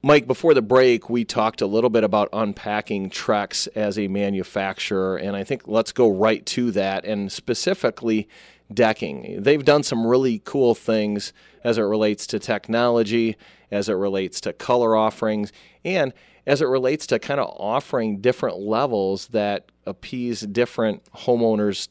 Mike, 0.05 0.27
before 0.27 0.53
the 0.53 0.61
break, 0.61 1.09
we 1.09 1.23
talked 1.23 1.61
a 1.61 1.65
little 1.65 1.89
bit 1.89 2.03
about 2.03 2.27
unpacking 2.33 3.09
Trex 3.09 3.69
as 3.73 3.97
a 3.97 4.09
manufacturer, 4.09 5.15
and 5.15 5.33
I 5.33 5.45
think 5.45 5.65
let's 5.65 5.93
go 5.93 6.11
right 6.11 6.45
to 6.47 6.71
that 6.71 7.05
and 7.05 7.31
specifically 7.31 8.27
decking. 8.73 9.41
They've 9.41 9.63
done 9.63 9.83
some 9.83 10.05
really 10.05 10.41
cool 10.43 10.75
things 10.75 11.33
as 11.63 11.77
it 11.77 11.83
relates 11.83 12.27
to 12.27 12.39
technology, 12.39 13.37
as 13.71 13.89
it 13.89 13.93
relates 13.93 14.41
to 14.41 14.53
color 14.53 14.95
offerings, 14.95 15.51
and 15.83 16.13
as 16.45 16.61
it 16.61 16.65
relates 16.65 17.07
to 17.07 17.19
kind 17.19 17.39
of 17.39 17.49
offering 17.57 18.19
different 18.19 18.59
levels 18.59 19.27
that 19.27 19.71
appease 19.85 20.41
different 20.41 21.03
homeowners' 21.11 21.87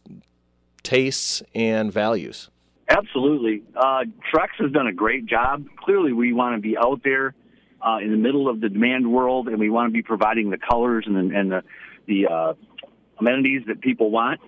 tastes 0.82 1.42
and 1.54 1.92
values. 1.92 2.50
Absolutely. 2.88 3.62
Uh, 3.74 4.04
Trex 4.32 4.48
has 4.58 4.70
done 4.72 4.86
a 4.86 4.92
great 4.92 5.26
job. 5.26 5.64
Clearly, 5.76 6.12
we 6.12 6.32
want 6.32 6.56
to 6.56 6.60
be 6.60 6.76
out 6.76 7.00
there 7.02 7.34
uh, 7.80 7.98
in 8.02 8.10
the 8.10 8.16
middle 8.16 8.48
of 8.48 8.60
the 8.60 8.68
demand 8.68 9.10
world, 9.10 9.48
and 9.48 9.58
we 9.58 9.70
want 9.70 9.88
to 9.88 9.92
be 9.92 10.02
providing 10.02 10.50
the 10.50 10.58
colors 10.58 11.04
and 11.06 11.16
the, 11.16 11.36
and 11.36 11.52
the, 11.52 11.62
the 12.06 12.26
uh, 12.26 12.52
amenities 13.18 13.62
that 13.68 13.80
people 13.80 14.10
want 14.10 14.40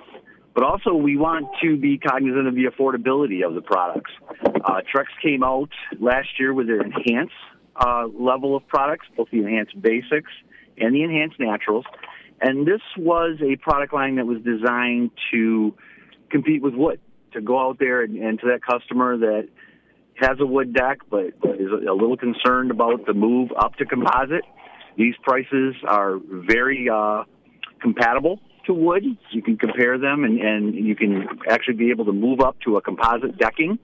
but 0.55 0.63
also 0.63 0.95
we 0.95 1.17
want 1.17 1.49
to 1.63 1.77
be 1.77 1.99
cognizant 1.99 2.47
of 2.47 2.55
the 2.55 2.65
affordability 2.65 3.45
of 3.47 3.55
the 3.55 3.61
products. 3.61 4.13
Uh, 4.45 4.81
Trex 4.95 5.07
came 5.23 5.43
out 5.43 5.71
last 6.01 6.29
year 6.39 6.55
with 6.55 6.69
their 6.69 6.81
enhanced 6.81 7.35
uh, 7.77 8.07
level 8.07 8.57
of 8.57 8.67
products, 8.69 9.07
both 9.17 9.29
the 9.31 9.39
enhanced 9.39 9.81
basics 9.81 10.31
and 10.79 10.95
the 10.95 11.03
enhanced 11.03 11.41
naturals. 11.41 11.85
And 12.41 12.67
this 12.67 12.81
was 12.97 13.39
a 13.43 13.57
product 13.57 13.93
line 13.93 14.17
that 14.17 14.27
was 14.27 14.39
designed 14.43 15.11
to 15.33 15.75
compete 16.31 16.63
with 16.63 16.75
wood, 16.75 17.01
to 17.33 17.41
go 17.41 17.59
out 17.59 17.79
there 17.79 18.03
and, 18.03 18.17
and 18.17 18.39
to 18.41 18.47
that 18.47 18.61
customer 18.65 19.19
that 19.19 19.49
has 20.17 20.39
a 20.41 20.47
wood 20.47 20.73
deck 20.73 20.99
but, 21.11 21.27
is 21.59 21.71
a 21.71 21.93
little 21.93 22.17
concerned 22.17 22.71
about 22.71 23.07
the 23.07 23.15
move 23.15 23.51
up 23.59 23.75
to 23.77 23.85
composite. 23.85 24.45
These 24.97 25.15
prices 25.23 25.75
are 25.87 26.19
very 26.29 26.89
uh, 26.89 27.25
compatible 27.81 28.41
to 28.67 28.75
wood. 28.75 29.05
You 29.31 29.43
can 29.43 29.57
compare 29.57 29.99
them, 29.99 30.25
and, 30.25 30.41
and 30.41 30.75
you 30.75 30.95
can 30.97 31.27
actually 31.49 31.75
be 31.75 31.91
able 31.91 32.05
to 32.07 32.13
move 32.13 32.41
up 32.41 32.57
to 32.61 32.77
a 32.77 32.81
composite 32.81 33.39
decking 33.39 33.79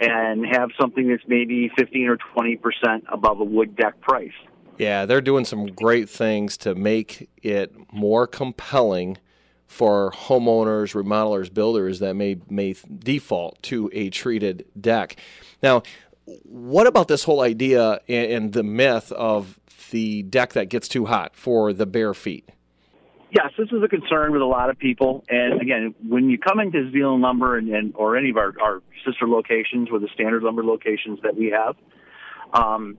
and 0.00 0.46
have 0.46 0.70
something 0.80 1.08
that's 1.08 1.22
maybe 1.26 1.70
15 1.78 2.08
or 2.08 2.16
20 2.34 2.56
percent 2.56 3.04
above 3.12 3.40
a 3.40 3.44
wood 3.44 3.76
deck 3.76 4.00
price. 4.00 4.32
Yeah, 4.78 5.04
they're 5.04 5.20
doing 5.20 5.44
some 5.44 5.66
great 5.66 6.08
things 6.08 6.56
to 6.58 6.74
make 6.74 7.28
it 7.42 7.74
more 7.92 8.26
compelling 8.26 9.18
for 9.66 10.10
homeowners, 10.12 10.94
remodelers, 10.94 11.52
builders 11.52 11.98
that 12.00 12.14
may 12.14 12.38
may 12.48 12.74
default 12.98 13.62
to 13.64 13.90
a 13.92 14.10
treated 14.10 14.64
deck. 14.80 15.16
Now, 15.62 15.82
what 16.44 16.86
about 16.86 17.08
this 17.08 17.24
whole 17.24 17.40
idea 17.40 18.00
and 18.08 18.52
the 18.52 18.62
myth 18.62 19.12
of 19.12 19.60
the 19.90 20.22
deck 20.22 20.54
that 20.54 20.70
gets 20.70 20.88
too 20.88 21.06
hot 21.06 21.36
for 21.36 21.72
the 21.72 21.86
bare 21.86 22.14
feet? 22.14 22.48
Yes, 23.32 23.52
this 23.56 23.68
is 23.68 23.82
a 23.84 23.88
concern 23.88 24.32
with 24.32 24.42
a 24.42 24.46
lot 24.46 24.70
of 24.70 24.78
people. 24.78 25.24
And 25.28 25.60
again, 25.60 25.94
when 26.06 26.28
you 26.28 26.38
come 26.38 26.58
into 26.58 26.90
Zeeland 26.90 27.22
Lumber 27.22 27.56
and, 27.56 27.68
and 27.68 27.94
or 27.94 28.16
any 28.16 28.30
of 28.30 28.36
our, 28.36 28.52
our 28.60 28.82
sister 29.06 29.28
locations 29.28 29.88
or 29.90 30.00
the 30.00 30.08
standard 30.14 30.42
lumber 30.42 30.64
locations 30.64 31.20
that 31.22 31.36
we 31.36 31.54
have, 31.56 31.76
um, 32.52 32.98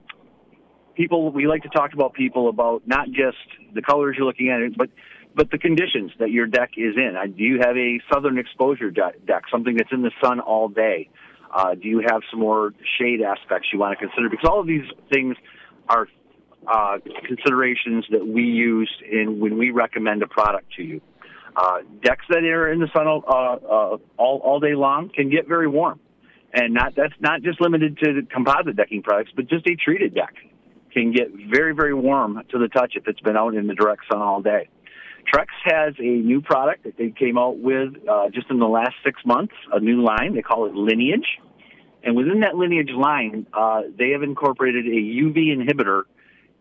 people 0.94 1.30
we 1.32 1.46
like 1.46 1.62
to 1.62 1.68
talk 1.68 1.92
about 1.92 2.14
people 2.14 2.48
about 2.48 2.82
not 2.86 3.08
just 3.08 3.36
the 3.74 3.82
colors 3.82 4.16
you're 4.18 4.26
looking 4.26 4.48
at, 4.48 4.76
but 4.76 4.88
but 5.34 5.50
the 5.50 5.58
conditions 5.58 6.12
that 6.18 6.30
your 6.30 6.46
deck 6.46 6.70
is 6.76 6.94
in. 6.96 7.14
Do 7.36 7.42
you 7.42 7.58
have 7.60 7.76
a 7.76 8.00
southern 8.12 8.38
exposure 8.38 8.90
deck, 8.90 9.42
something 9.50 9.76
that's 9.76 9.92
in 9.92 10.02
the 10.02 10.12
sun 10.22 10.40
all 10.40 10.68
day? 10.68 11.08
Uh, 11.54 11.74
do 11.74 11.88
you 11.88 12.02
have 12.06 12.22
some 12.30 12.40
more 12.40 12.72
shade 12.98 13.20
aspects 13.20 13.68
you 13.72 13.78
want 13.78 13.98
to 13.98 14.06
consider? 14.06 14.30
Because 14.30 14.48
all 14.48 14.60
of 14.60 14.66
these 14.66 14.84
things 15.12 15.36
are 15.88 16.08
uh, 16.66 16.98
considerations 17.26 18.04
that 18.10 18.26
we 18.26 18.42
use 18.42 18.90
in 19.10 19.40
when 19.40 19.58
we 19.58 19.70
recommend 19.70 20.22
a 20.22 20.28
product 20.28 20.72
to 20.76 20.82
you. 20.82 21.00
Uh, 21.54 21.78
decks 22.02 22.24
that 22.28 22.44
are 22.44 22.72
in 22.72 22.80
the 22.80 22.88
sun 22.94 23.06
uh, 23.06 23.10
uh, 23.10 23.98
all 24.16 24.38
all 24.38 24.58
day 24.58 24.74
long 24.74 25.10
can 25.10 25.28
get 25.28 25.46
very 25.46 25.68
warm, 25.68 26.00
and 26.54 26.72
not 26.72 26.94
that's 26.94 27.14
not 27.20 27.42
just 27.42 27.60
limited 27.60 27.98
to 27.98 28.22
composite 28.30 28.74
decking 28.74 29.02
products, 29.02 29.32
but 29.36 29.48
just 29.48 29.66
a 29.66 29.74
treated 29.74 30.14
deck 30.14 30.34
can 30.92 31.12
get 31.12 31.28
very 31.50 31.74
very 31.74 31.92
warm 31.92 32.42
to 32.50 32.58
the 32.58 32.68
touch 32.68 32.94
if 32.96 33.06
it's 33.06 33.20
been 33.20 33.36
out 33.36 33.54
in 33.54 33.66
the 33.66 33.74
direct 33.74 34.02
sun 34.10 34.22
all 34.22 34.40
day. 34.40 34.68
Trex 35.32 35.46
has 35.64 35.94
a 35.98 36.02
new 36.02 36.40
product 36.40 36.84
that 36.84 36.96
they 36.96 37.10
came 37.10 37.38
out 37.38 37.58
with 37.58 37.94
uh, 38.08 38.28
just 38.30 38.50
in 38.50 38.58
the 38.58 38.66
last 38.66 38.94
six 39.04 39.20
months, 39.24 39.54
a 39.72 39.78
new 39.78 40.02
line. 40.02 40.34
They 40.34 40.42
call 40.42 40.66
it 40.66 40.74
Lineage. 40.74 41.38
And 42.02 42.16
within 42.16 42.40
that 42.40 42.56
Lineage 42.56 42.90
line, 42.90 43.46
uh, 43.52 43.82
they 43.96 44.10
have 44.10 44.22
incorporated 44.22 44.86
a 44.86 44.90
UV 44.90 45.56
inhibitor 45.56 46.02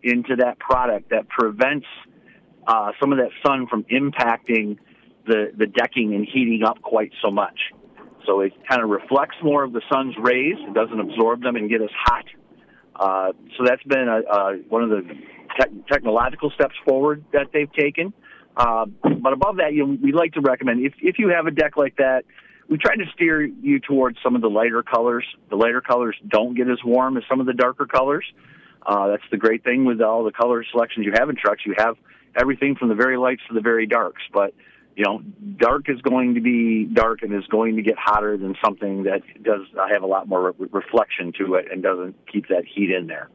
into 0.03 0.35
that 0.37 0.59
product 0.59 1.09
that 1.09 1.27
prevents 1.29 1.85
uh, 2.67 2.91
some 2.99 3.11
of 3.11 3.17
that 3.17 3.29
sun 3.45 3.67
from 3.67 3.83
impacting 3.85 4.77
the, 5.25 5.51
the 5.57 5.67
decking 5.67 6.13
and 6.13 6.27
heating 6.31 6.63
up 6.65 6.81
quite 6.81 7.11
so 7.21 7.31
much. 7.31 7.59
So 8.25 8.41
it 8.41 8.53
kind 8.69 8.83
of 8.83 8.89
reflects 8.89 9.35
more 9.43 9.63
of 9.63 9.73
the 9.73 9.81
sun's 9.91 10.15
rays. 10.17 10.55
It 10.59 10.73
doesn't 10.73 10.99
absorb 10.99 11.41
them 11.41 11.55
and 11.55 11.69
get 11.69 11.81
us 11.81 11.89
hot. 11.95 12.25
Uh, 12.95 13.33
so 13.57 13.63
that's 13.65 13.83
been 13.83 14.07
a, 14.07 14.21
a, 14.31 14.57
one 14.69 14.83
of 14.83 14.89
the 14.89 15.01
te- 15.01 15.83
technological 15.91 16.51
steps 16.51 16.75
forward 16.85 17.23
that 17.33 17.47
they've 17.53 17.71
taken. 17.73 18.13
Uh, 18.55 18.85
but 18.85 19.33
above 19.33 19.57
that, 19.57 19.73
you 19.73 19.85
know, 19.85 19.97
we 20.01 20.11
like 20.11 20.33
to 20.33 20.41
recommend 20.41 20.85
if, 20.85 20.93
if 21.01 21.17
you 21.17 21.29
have 21.29 21.47
a 21.47 21.51
deck 21.51 21.77
like 21.77 21.95
that, 21.97 22.25
we 22.69 22.77
try 22.77 22.95
to 22.95 23.05
steer 23.13 23.41
you 23.41 23.79
towards 23.79 24.17
some 24.23 24.35
of 24.35 24.41
the 24.41 24.49
lighter 24.49 24.83
colors. 24.83 25.25
The 25.49 25.55
lighter 25.55 25.81
colors 25.81 26.15
don't 26.27 26.55
get 26.55 26.69
as 26.69 26.77
warm 26.85 27.17
as 27.17 27.23
some 27.29 27.39
of 27.39 27.45
the 27.45 27.53
darker 27.53 27.85
colors. 27.85 28.25
Uh, 28.85 29.09
that's 29.09 29.23
the 29.31 29.37
great 29.37 29.63
thing 29.63 29.85
with 29.85 30.01
all 30.01 30.23
the 30.23 30.31
color 30.31 30.63
selections 30.71 31.05
you 31.05 31.13
have 31.13 31.29
in 31.29 31.35
Trex. 31.35 31.57
You 31.65 31.75
have 31.77 31.95
everything 32.35 32.75
from 32.75 32.89
the 32.89 32.95
very 32.95 33.17
lights 33.17 33.41
to 33.47 33.53
the 33.53 33.61
very 33.61 33.85
darks. 33.85 34.21
But 34.33 34.53
you 34.95 35.05
know, 35.05 35.21
dark 35.57 35.89
is 35.89 36.01
going 36.01 36.35
to 36.35 36.41
be 36.41 36.85
dark 36.85 37.21
and 37.21 37.33
is 37.33 37.47
going 37.47 37.77
to 37.77 37.81
get 37.81 37.95
hotter 37.97 38.37
than 38.37 38.55
something 38.63 39.03
that 39.03 39.21
does 39.41 39.61
have 39.89 40.03
a 40.03 40.07
lot 40.07 40.27
more 40.27 40.51
re- 40.51 40.67
reflection 40.71 41.31
to 41.39 41.55
it 41.55 41.71
and 41.71 41.81
doesn't 41.81 42.15
keep 42.31 42.47
that 42.49 42.65
heat 42.65 42.91
in 42.91 43.07
there. 43.07 43.29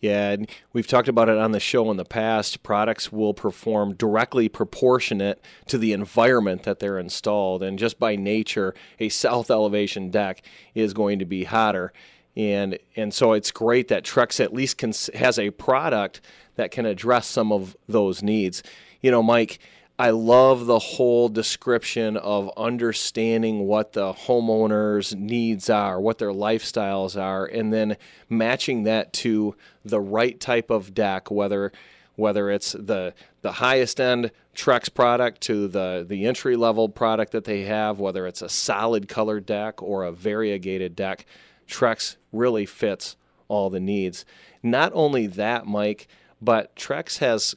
Yeah, 0.00 0.32
and 0.32 0.50
we've 0.74 0.86
talked 0.86 1.08
about 1.08 1.30
it 1.30 1.38
on 1.38 1.52
the 1.52 1.60
show 1.60 1.90
in 1.90 1.96
the 1.96 2.04
past. 2.04 2.62
Products 2.62 3.10
will 3.10 3.32
perform 3.32 3.94
directly 3.94 4.50
proportionate 4.50 5.42
to 5.68 5.78
the 5.78 5.94
environment 5.94 6.64
that 6.64 6.78
they're 6.78 6.98
installed, 6.98 7.62
and 7.62 7.78
just 7.78 7.98
by 7.98 8.14
nature, 8.14 8.74
a 9.00 9.08
south 9.08 9.50
elevation 9.50 10.10
deck 10.10 10.42
is 10.74 10.92
going 10.92 11.18
to 11.20 11.24
be 11.24 11.44
hotter. 11.44 11.90
And 12.36 12.78
and 12.96 13.14
so 13.14 13.32
it's 13.32 13.50
great 13.50 13.88
that 13.88 14.04
Trex 14.04 14.42
at 14.42 14.52
least 14.52 14.78
can, 14.78 14.92
has 15.14 15.38
a 15.38 15.50
product 15.50 16.20
that 16.56 16.70
can 16.70 16.86
address 16.86 17.26
some 17.26 17.52
of 17.52 17.76
those 17.88 18.22
needs. 18.22 18.62
You 19.00 19.10
know, 19.10 19.22
Mike, 19.22 19.58
I 19.98 20.10
love 20.10 20.66
the 20.66 20.80
whole 20.80 21.28
description 21.28 22.16
of 22.16 22.50
understanding 22.56 23.66
what 23.66 23.92
the 23.92 24.12
homeowner's 24.12 25.14
needs 25.14 25.70
are, 25.70 26.00
what 26.00 26.18
their 26.18 26.32
lifestyles 26.32 27.20
are, 27.20 27.46
and 27.46 27.72
then 27.72 27.96
matching 28.28 28.82
that 28.84 29.12
to 29.12 29.54
the 29.84 30.00
right 30.00 30.38
type 30.40 30.70
of 30.70 30.94
deck, 30.94 31.30
whether 31.30 31.70
whether 32.16 32.50
it's 32.50 32.72
the 32.72 33.14
the 33.42 33.52
highest 33.52 34.00
end 34.00 34.32
Trex 34.56 34.92
product 34.92 35.40
to 35.42 35.68
the 35.68 36.04
the 36.08 36.26
entry 36.26 36.56
level 36.56 36.88
product 36.88 37.30
that 37.30 37.44
they 37.44 37.62
have, 37.62 38.00
whether 38.00 38.26
it's 38.26 38.42
a 38.42 38.48
solid 38.48 39.08
colored 39.08 39.46
deck 39.46 39.80
or 39.80 40.02
a 40.02 40.10
variegated 40.10 40.96
deck, 40.96 41.24
Trex 41.66 42.16
really 42.32 42.66
fits 42.66 43.16
all 43.48 43.70
the 43.70 43.80
needs. 43.80 44.24
Not 44.62 44.92
only 44.94 45.26
that, 45.26 45.66
Mike, 45.66 46.08
but 46.40 46.74
Trex 46.76 47.18
has 47.18 47.54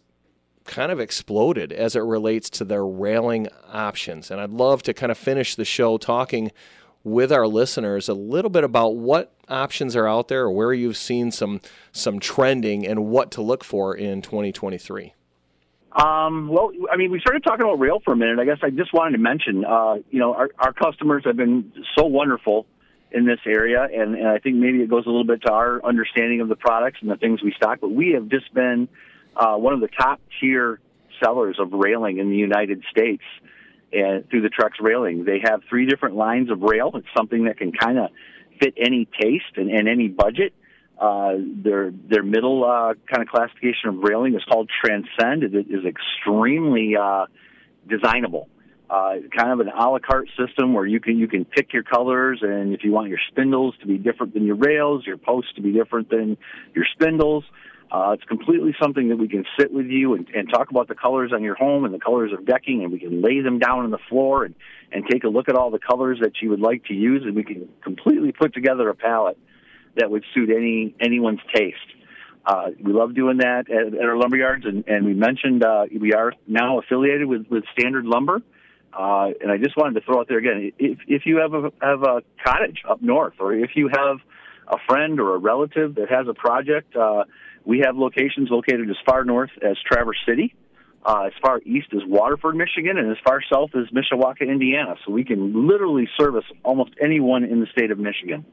kind 0.65 0.91
of 0.91 0.99
exploded 0.99 1.71
as 1.71 1.95
it 1.95 2.01
relates 2.01 2.49
to 2.51 2.65
their 2.65 2.85
railing 2.85 3.47
options. 3.71 4.29
And 4.29 4.39
I'd 4.39 4.51
love 4.51 4.83
to 4.83 4.93
kind 4.93 5.11
of 5.11 5.17
finish 5.17 5.55
the 5.55 5.65
show 5.65 5.97
talking 5.97 6.51
with 7.03 7.31
our 7.31 7.47
listeners 7.47 8.09
a 8.09 8.13
little 8.13 8.49
bit 8.49 8.63
about 8.63 8.95
what 8.95 9.33
options 9.47 9.95
are 9.95 10.07
out 10.07 10.27
there 10.27 10.49
where 10.49 10.73
you've 10.73 10.97
seen 10.97 11.31
some 11.31 11.61
some 11.93 12.19
trending 12.19 12.85
and 12.85 13.05
what 13.05 13.31
to 13.31 13.41
look 13.41 13.63
for 13.63 13.95
in 13.95 14.21
2023. 14.21 15.13
Um, 15.93 16.49
well, 16.49 16.71
I 16.91 16.97
mean, 16.97 17.09
we 17.09 17.19
started 17.19 17.43
talking 17.43 17.65
about 17.65 17.79
rail 17.79 17.99
for 18.03 18.13
a 18.13 18.17
minute. 18.17 18.39
I 18.39 18.45
guess 18.45 18.59
I 18.61 18.69
just 18.69 18.93
wanted 18.93 19.13
to 19.13 19.17
mention, 19.23 19.65
uh, 19.65 19.95
you 20.11 20.19
know, 20.19 20.33
our, 20.33 20.49
our 20.59 20.73
customers 20.73 21.23
have 21.25 21.37
been 21.37 21.71
so 21.97 22.05
wonderful 22.05 22.67
in 23.11 23.25
this 23.25 23.39
area, 23.45 23.83
and, 23.83 24.15
and 24.15 24.27
I 24.27 24.39
think 24.39 24.57
maybe 24.57 24.81
it 24.81 24.89
goes 24.89 25.05
a 25.05 25.09
little 25.09 25.23
bit 25.23 25.43
to 25.43 25.51
our 25.51 25.83
understanding 25.85 26.41
of 26.41 26.49
the 26.49 26.55
products 26.55 26.99
and 27.01 27.09
the 27.09 27.15
things 27.15 27.41
we 27.41 27.53
stock. 27.53 27.79
But 27.79 27.91
we 27.91 28.11
have 28.11 28.27
just 28.27 28.53
been 28.53 28.89
uh, 29.35 29.55
one 29.55 29.73
of 29.73 29.79
the 29.79 29.87
top 29.87 30.19
tier 30.39 30.79
sellers 31.23 31.57
of 31.59 31.71
railing 31.71 32.17
in 32.17 32.29
the 32.29 32.35
United 32.35 32.83
States 32.91 33.23
and 33.93 34.29
through 34.29 34.41
the 34.41 34.49
Trex 34.49 34.71
railing. 34.81 35.23
They 35.23 35.39
have 35.43 35.61
three 35.69 35.85
different 35.85 36.15
lines 36.15 36.51
of 36.51 36.61
rail. 36.61 36.91
It's 36.95 37.07
something 37.15 37.45
that 37.45 37.57
can 37.57 37.71
kind 37.71 37.97
of 37.97 38.09
fit 38.59 38.73
any 38.77 39.07
taste 39.19 39.55
and, 39.55 39.69
and 39.69 39.87
any 39.87 40.07
budget. 40.07 40.53
Uh, 40.99 41.33
their 41.37 41.91
their 41.91 42.23
middle 42.23 42.65
uh, 42.65 42.95
kind 43.09 43.21
of 43.21 43.27
classification 43.27 43.89
of 43.89 43.97
railing 43.99 44.33
is 44.33 44.43
called 44.49 44.69
Transcend. 44.83 45.43
It 45.43 45.53
is 45.55 45.85
extremely 45.85 46.95
uh, 46.99 47.27
designable. 47.87 48.49
Uh, 48.89 49.15
kind 49.37 49.51
of 49.51 49.59
an 49.59 49.67
a 49.67 49.89
la 49.89 49.99
carte 49.99 50.29
system 50.37 50.73
where 50.73 50.85
you 50.85 51.01
can 51.01 51.17
you 51.17 51.27
can 51.27 51.43
pick 51.43 51.73
your 51.73 51.83
colors, 51.83 52.39
and 52.41 52.73
if 52.73 52.85
you 52.85 52.91
want 52.91 53.09
your 53.09 53.19
spindles 53.29 53.75
to 53.81 53.85
be 53.85 53.97
different 53.97 54.33
than 54.33 54.45
your 54.45 54.55
rails, 54.55 55.05
your 55.05 55.17
posts 55.17 55.51
to 55.55 55.61
be 55.61 55.73
different 55.73 56.09
than 56.09 56.37
your 56.73 56.85
spindles, 56.93 57.43
uh, 57.91 58.11
it's 58.13 58.23
completely 58.23 58.73
something 58.81 59.09
that 59.09 59.17
we 59.17 59.27
can 59.27 59.43
sit 59.59 59.73
with 59.73 59.87
you 59.87 60.13
and, 60.13 60.29
and 60.29 60.49
talk 60.49 60.71
about 60.71 60.87
the 60.87 60.95
colors 60.95 61.31
on 61.33 61.43
your 61.43 61.55
home 61.55 61.83
and 61.83 61.93
the 61.93 61.99
colors 61.99 62.31
of 62.31 62.45
decking, 62.45 62.81
and 62.81 62.93
we 62.93 62.99
can 62.99 63.21
lay 63.21 63.41
them 63.41 63.59
down 63.59 63.79
on 63.79 63.91
the 63.91 63.97
floor 64.09 64.45
and, 64.45 64.55
and 64.93 65.05
take 65.11 65.25
a 65.25 65.27
look 65.27 65.49
at 65.49 65.55
all 65.55 65.69
the 65.69 65.79
colors 65.79 66.19
that 66.21 66.41
you 66.41 66.49
would 66.49 66.61
like 66.61 66.85
to 66.85 66.93
use, 66.93 67.23
and 67.25 67.35
we 67.35 67.43
can 67.43 67.67
completely 67.83 68.31
put 68.31 68.53
together 68.53 68.87
a 68.87 68.95
palette 68.95 69.37
that 69.97 70.09
would 70.09 70.23
suit 70.33 70.49
any 70.49 70.95
anyone's 71.01 71.41
taste. 71.53 71.77
Uh, 72.45 72.67
we 72.81 72.93
love 72.93 73.13
doing 73.13 73.39
that 73.39 73.69
at, 73.69 73.93
at 73.93 74.05
our 74.05 74.15
lumber 74.17 74.37
yards, 74.37 74.65
and, 74.65 74.85
and 74.87 75.05
we 75.05 75.13
mentioned 75.13 75.65
uh, 75.65 75.83
we 75.99 76.13
are 76.13 76.31
now 76.47 76.79
affiliated 76.79 77.27
with, 77.27 77.45
with 77.49 77.65
Standard 77.77 78.05
Lumber. 78.05 78.41
Uh, 78.97 79.29
and 79.41 79.51
I 79.51 79.57
just 79.57 79.77
wanted 79.77 79.99
to 79.99 80.05
throw 80.05 80.19
out 80.19 80.27
there 80.27 80.39
again: 80.39 80.71
if, 80.79 80.97
if 81.07 81.25
you 81.25 81.37
have 81.37 81.53
a 81.53 81.71
have 81.81 82.01
a 82.01 82.23
cottage 82.43 82.81
up 82.89 83.01
north, 83.01 83.35
or 83.39 83.53
if 83.53 83.71
you 83.75 83.89
have 83.89 84.17
a 84.67 84.77
friend 84.87 85.19
or 85.19 85.35
a 85.35 85.37
relative 85.37 85.95
that 85.95 86.09
has 86.09 86.27
a 86.27 86.33
project, 86.33 86.95
uh, 86.95 87.23
we 87.63 87.83
have 87.85 87.95
locations 87.95 88.49
located 88.49 88.89
as 88.89 88.95
far 89.05 89.23
north 89.23 89.51
as 89.61 89.77
Traverse 89.85 90.17
City, 90.27 90.55
uh, 91.05 91.25
as 91.27 91.33
far 91.41 91.59
east 91.63 91.87
as 91.93 92.01
Waterford, 92.07 92.55
Michigan, 92.55 92.97
and 92.97 93.11
as 93.11 93.17
far 93.23 93.39
south 93.53 93.69
as 93.75 93.85
Mishawaka, 93.93 94.41
Indiana. 94.41 94.95
So 95.05 95.11
we 95.11 95.23
can 95.23 95.67
literally 95.67 96.09
service 96.19 96.45
almost 96.63 96.91
anyone 96.99 97.43
in 97.43 97.59
the 97.59 97.67
state 97.67 97.91
of 97.91 97.99
Michigan 97.99 98.45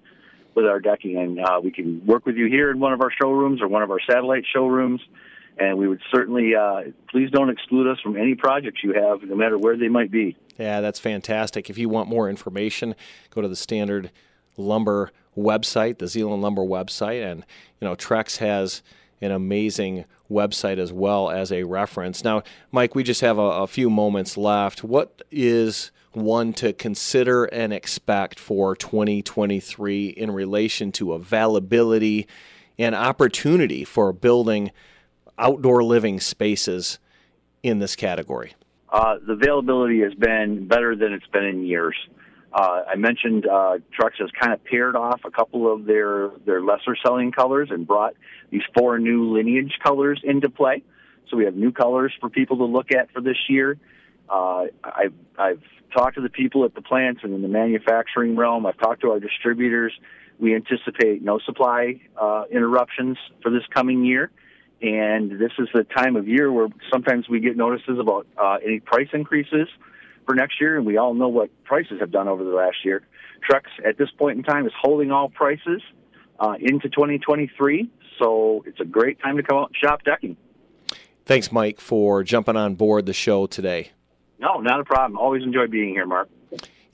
with 0.55 0.67
our 0.67 0.79
decking, 0.79 1.17
and 1.17 1.41
uh, 1.41 1.61
we 1.65 1.71
can 1.71 2.05
work 2.05 2.27
with 2.27 2.37
you 2.37 2.49
here 2.49 2.71
in 2.71 2.81
one 2.81 2.93
of 2.93 3.01
our 3.01 3.11
showrooms 3.21 3.63
or 3.63 3.69
one 3.69 3.83
of 3.83 3.91
our 3.91 4.01
satellite 4.09 4.45
showrooms. 4.53 5.01
And 5.59 5.79
we 5.79 5.87
would 5.87 6.01
certainly 6.13 6.55
uh, 6.55 6.83
please 7.11 7.31
don't 7.31 7.49
exclude 7.49 7.87
us 7.91 8.01
from 8.01 8.17
any 8.17 8.35
projects 8.35 8.83
you 8.83 8.93
have, 8.95 9.23
no 9.23 9.37
matter 9.37 9.57
where 9.57 9.77
they 9.77 9.89
might 9.89 10.11
be. 10.11 10.37
Yeah, 10.59 10.81
that's 10.81 10.99
fantastic. 10.99 11.71
If 11.71 11.79
you 11.79 11.89
want 11.89 12.09
more 12.09 12.29
information, 12.29 12.95
go 13.31 13.41
to 13.41 13.49
the 13.49 13.57
Standard 13.57 14.11
Lumber 14.57 15.11
website, 15.37 15.99
the 15.99 16.09
Zeeland 16.09 16.43
Lumber 16.43 16.63
website, 16.63 17.25
and 17.25 17.45
you 17.81 17.89
know 17.89 17.95
Trex 17.95 18.39
has 18.39 18.83
an 19.21 19.31
amazing 19.31 20.05
website 20.31 20.79
as 20.79 20.93
well 20.93 21.31
as 21.31 21.53
a 21.53 21.65
reference. 21.65 22.25
Now, 22.25 22.43
Mike, 22.73 22.95
we 22.95 23.03
just 23.03 23.21
have 23.21 23.39
a, 23.39 23.43
a 23.43 23.67
few 23.67 23.91
moments 23.91 24.37
left. 24.37 24.85
What 24.85 25.23
is 25.31 25.91
one 26.13 26.53
to 26.55 26.73
consider 26.73 27.45
and 27.45 27.73
expect 27.73 28.39
for 28.39 28.77
2023 28.77 30.09
in 30.09 30.31
relation 30.31 30.93
to 30.93 31.13
availability 31.13 32.27
and 32.79 32.95
opportunity 32.95 33.85
for 33.85 34.13
building 34.13 34.71
outdoor 35.39 35.83
living 35.83 36.21
spaces 36.21 36.99
in 37.63 37.79
this 37.79 37.97
category? 37.97 38.55
Uh, 38.91 39.17
the 39.27 39.33
availability 39.33 40.01
has 40.01 40.15
been 40.15 40.69
better 40.69 40.95
than 40.95 41.13
it's 41.13 41.27
been 41.27 41.45
in 41.45 41.65
years. 41.65 41.97
Uh, 42.53 42.83
I 42.89 42.95
mentioned 42.95 43.47
uh, 43.47 43.79
Trex 43.99 44.13
has 44.21 44.31
kind 44.41 44.53
of 44.53 44.63
pared 44.65 44.95
off 44.95 45.23
a 45.25 45.31
couple 45.31 45.73
of 45.73 45.87
their 45.87 46.31
their 46.47 46.63
lesser 46.63 46.97
selling 47.05 47.33
colors 47.33 47.71
and 47.73 47.85
brought 47.85 48.15
these 48.51 48.63
four 48.79 49.01
new 49.01 49.33
lineage 49.33 49.73
colors 49.83 50.21
into 50.23 50.49
play. 50.49 50.85
So 51.29 51.37
we 51.37 51.45
have 51.47 51.57
new 51.57 51.73
colors 51.73 52.13
for 52.21 52.31
people 52.31 52.59
to 52.59 52.65
look 52.65 52.93
at 52.93 53.11
for 53.11 53.21
this 53.21 53.37
year. 53.49 53.77
Uh, 54.29 54.67
I've 54.85 55.15
I've 55.37 55.63
talked 55.97 56.15
to 56.15 56.21
the 56.21 56.29
people 56.29 56.65
at 56.65 56.77
the 56.77 56.83
plants 56.83 57.23
and 57.25 57.35
in 57.35 57.43
the 57.43 57.49
manufacturing 57.49 58.37
realm. 58.37 58.67
I've 58.67 58.79
talked 58.79 59.01
to 59.01 59.11
our 59.11 59.19
distributors. 59.19 59.93
We 60.39 60.55
anticipate 60.55 61.23
no 61.23 61.41
supply 61.41 62.01
uh, 62.17 62.45
interruptions 62.53 63.19
for 63.43 63.51
this 63.51 63.63
coming 63.75 64.05
year. 64.05 64.31
And 64.85 65.41
this 65.41 65.53
is 65.59 65.69
the 65.73 65.85
time 65.97 66.15
of 66.15 66.29
year 66.29 66.53
where 66.53 66.69
sometimes 66.93 67.27
we 67.27 67.41
get 67.41 67.57
notices 67.57 67.99
about 67.99 68.27
uh, 68.37 68.59
any 68.63 68.81
price 68.81 69.09
increases 69.15 69.67
for 70.27 70.35
next 70.35 70.61
year, 70.61 70.77
and 70.77 70.85
we 70.85 70.99
all 70.99 71.15
know 71.15 71.29
what 71.29 71.49
prices 71.65 72.01
have 72.01 72.11
done 72.11 72.29
over 72.29 72.45
the 72.45 72.51
last 72.51 72.77
year. 72.85 73.03
Trex 73.51 73.63
at 73.83 73.97
this 73.97 74.11
point 74.11 74.37
in 74.37 74.45
time 74.45 74.67
is 74.67 74.73
holding 74.79 75.11
all 75.11 75.31
prices 75.31 75.81
uh, 76.39 76.57
into 76.61 76.91
2023, 76.91 77.91
so 78.19 78.63
it's 78.67 78.79
a 78.79 78.85
great 78.85 79.19
time 79.21 79.39
to 79.39 79.43
come 79.43 79.57
out 79.57 79.69
and 79.69 79.77
shop 79.77 80.03
decking. 80.05 80.37
Thanks, 81.25 81.51
Mike, 81.51 81.81
for 81.81 82.23
jumping 82.23 82.57
on 82.57 82.75
board 82.75 83.07
the 83.07 83.15
show 83.15 83.47
today. 83.47 83.93
No, 84.39 84.61
not 84.61 84.81
a 84.81 84.85
problem. 84.85 85.19
Always 85.19 85.45
enjoy 85.45 85.67
being 85.67 85.95
here, 85.95 86.05
Mark. 86.05 86.29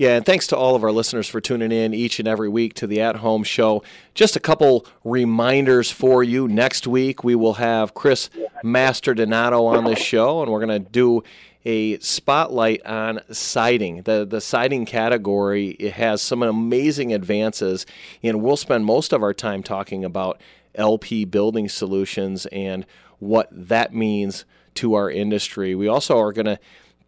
Yeah, 0.01 0.17
and 0.17 0.25
thanks 0.25 0.47
to 0.47 0.57
all 0.57 0.75
of 0.75 0.83
our 0.83 0.93
listeners 0.93 1.29
for 1.29 1.43
tuning 1.43 1.73
in 1.73 1.93
each 1.93 2.19
and 2.21 2.27
every 2.27 2.49
week 2.49 2.73
to 2.77 2.87
the 2.87 3.03
At 3.03 3.17
Home 3.17 3.45
Show. 3.45 3.83
Just 4.15 4.35
a 4.35 4.41
couple 4.41 4.87
reminders 5.05 5.91
for 5.91 6.23
you. 6.23 6.49
Next 6.49 6.87
week, 6.87 7.23
we 7.23 7.35
will 7.35 7.53
have 7.53 7.93
Chris 7.93 8.31
Masterdonato 8.65 9.61
on 9.67 9.85
the 9.85 9.95
show, 9.95 10.41
and 10.41 10.51
we're 10.51 10.65
going 10.65 10.83
to 10.83 10.91
do 10.91 11.23
a 11.67 11.99
spotlight 11.99 12.83
on 12.87 13.21
siding. 13.31 14.01
The 14.01 14.25
the 14.25 14.41
siding 14.41 14.87
category 14.87 15.77
has 15.95 16.23
some 16.23 16.43
amazing 16.43 17.13
advances, 17.13 17.85
and 18.23 18.41
we'll 18.41 18.57
spend 18.57 18.87
most 18.87 19.13
of 19.13 19.23
our 19.23 19.35
time 19.35 19.63
talking 19.63 20.03
about 20.03 20.41
LP 20.77 21.27
building 21.27 21.69
solutions 21.69 22.47
and 22.47 22.87
what 23.19 23.51
that 23.53 23.93
means 23.93 24.47
to 24.77 24.95
our 24.95 25.11
industry. 25.11 25.75
We 25.75 25.89
also 25.89 26.19
are 26.19 26.33
going 26.33 26.47
to 26.47 26.59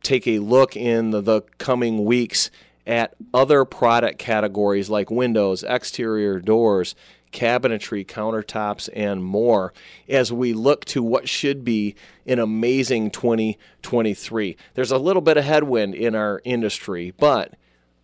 take 0.02 0.26
a 0.26 0.40
look 0.40 0.76
in 0.76 1.10
the, 1.10 1.22
the 1.22 1.40
coming 1.56 2.04
weeks 2.04 2.50
at 2.86 3.14
other 3.32 3.64
product 3.64 4.18
categories 4.18 4.90
like 4.90 5.10
windows, 5.10 5.62
exterior 5.62 6.40
doors, 6.40 6.94
cabinetry, 7.32 8.06
countertops, 8.06 8.88
and 8.94 9.24
more 9.24 9.72
as 10.08 10.32
we 10.32 10.52
look 10.52 10.84
to 10.84 11.02
what 11.02 11.28
should 11.28 11.64
be 11.64 11.94
an 12.26 12.38
amazing 12.38 13.10
2023. 13.10 14.56
There's 14.74 14.92
a 14.92 14.98
little 14.98 15.22
bit 15.22 15.36
of 15.36 15.44
headwind 15.44 15.94
in 15.94 16.14
our 16.14 16.40
industry, 16.44 17.12
but 17.16 17.54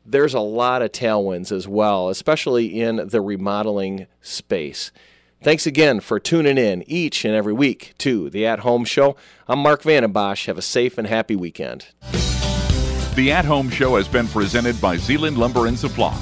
there's 0.04 0.34
a 0.34 0.40
lot 0.40 0.82
of 0.82 0.92
tailwinds 0.92 1.52
as 1.52 1.68
well, 1.68 2.08
especially 2.08 2.80
in 2.80 3.08
the 3.08 3.20
remodeling 3.20 4.06
space. 4.20 4.90
Thanks 5.40 5.66
again 5.66 6.00
for 6.00 6.18
tuning 6.18 6.58
in 6.58 6.82
each 6.88 7.24
and 7.24 7.34
every 7.34 7.52
week 7.52 7.94
to 7.98 8.28
the 8.28 8.44
At 8.44 8.60
Home 8.60 8.84
Show. 8.84 9.14
I'm 9.46 9.60
Mark 9.60 9.82
Vandenbosch. 9.82 10.46
Have 10.46 10.58
a 10.58 10.62
safe 10.62 10.98
and 10.98 11.06
happy 11.06 11.36
weekend. 11.36 11.86
The 13.18 13.32
At 13.32 13.44
Home 13.46 13.68
Show 13.68 13.96
has 13.96 14.06
been 14.06 14.28
presented 14.28 14.80
by 14.80 14.96
Zeeland 14.96 15.38
Lumber 15.38 15.66
and 15.66 15.76
Supply. 15.76 16.16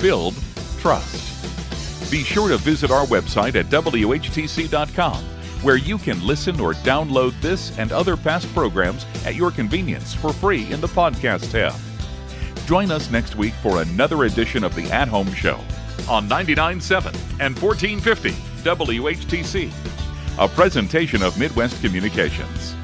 Build, 0.00 0.34
trust. 0.78 2.10
Be 2.10 2.24
sure 2.24 2.48
to 2.48 2.56
visit 2.56 2.90
our 2.90 3.04
website 3.04 3.54
at 3.54 3.66
WHTC.com, 3.66 5.22
where 5.60 5.76
you 5.76 5.98
can 5.98 6.26
listen 6.26 6.58
or 6.58 6.72
download 6.72 7.38
this 7.42 7.78
and 7.78 7.92
other 7.92 8.16
past 8.16 8.50
programs 8.54 9.04
at 9.26 9.34
your 9.34 9.50
convenience 9.50 10.14
for 10.14 10.32
free 10.32 10.72
in 10.72 10.80
the 10.80 10.86
podcast 10.86 11.52
tab. 11.52 11.78
Join 12.66 12.90
us 12.90 13.10
next 13.10 13.36
week 13.36 13.52
for 13.62 13.82
another 13.82 14.24
edition 14.24 14.64
of 14.64 14.74
the 14.74 14.90
At 14.90 15.08
Home 15.08 15.30
Show 15.34 15.60
on 16.08 16.30
99.7 16.30 17.14
and 17.40 17.58
1450 17.58 18.30
WHTC, 18.64 19.70
a 20.38 20.48
presentation 20.48 21.22
of 21.22 21.38
Midwest 21.38 21.78
Communications. 21.82 22.77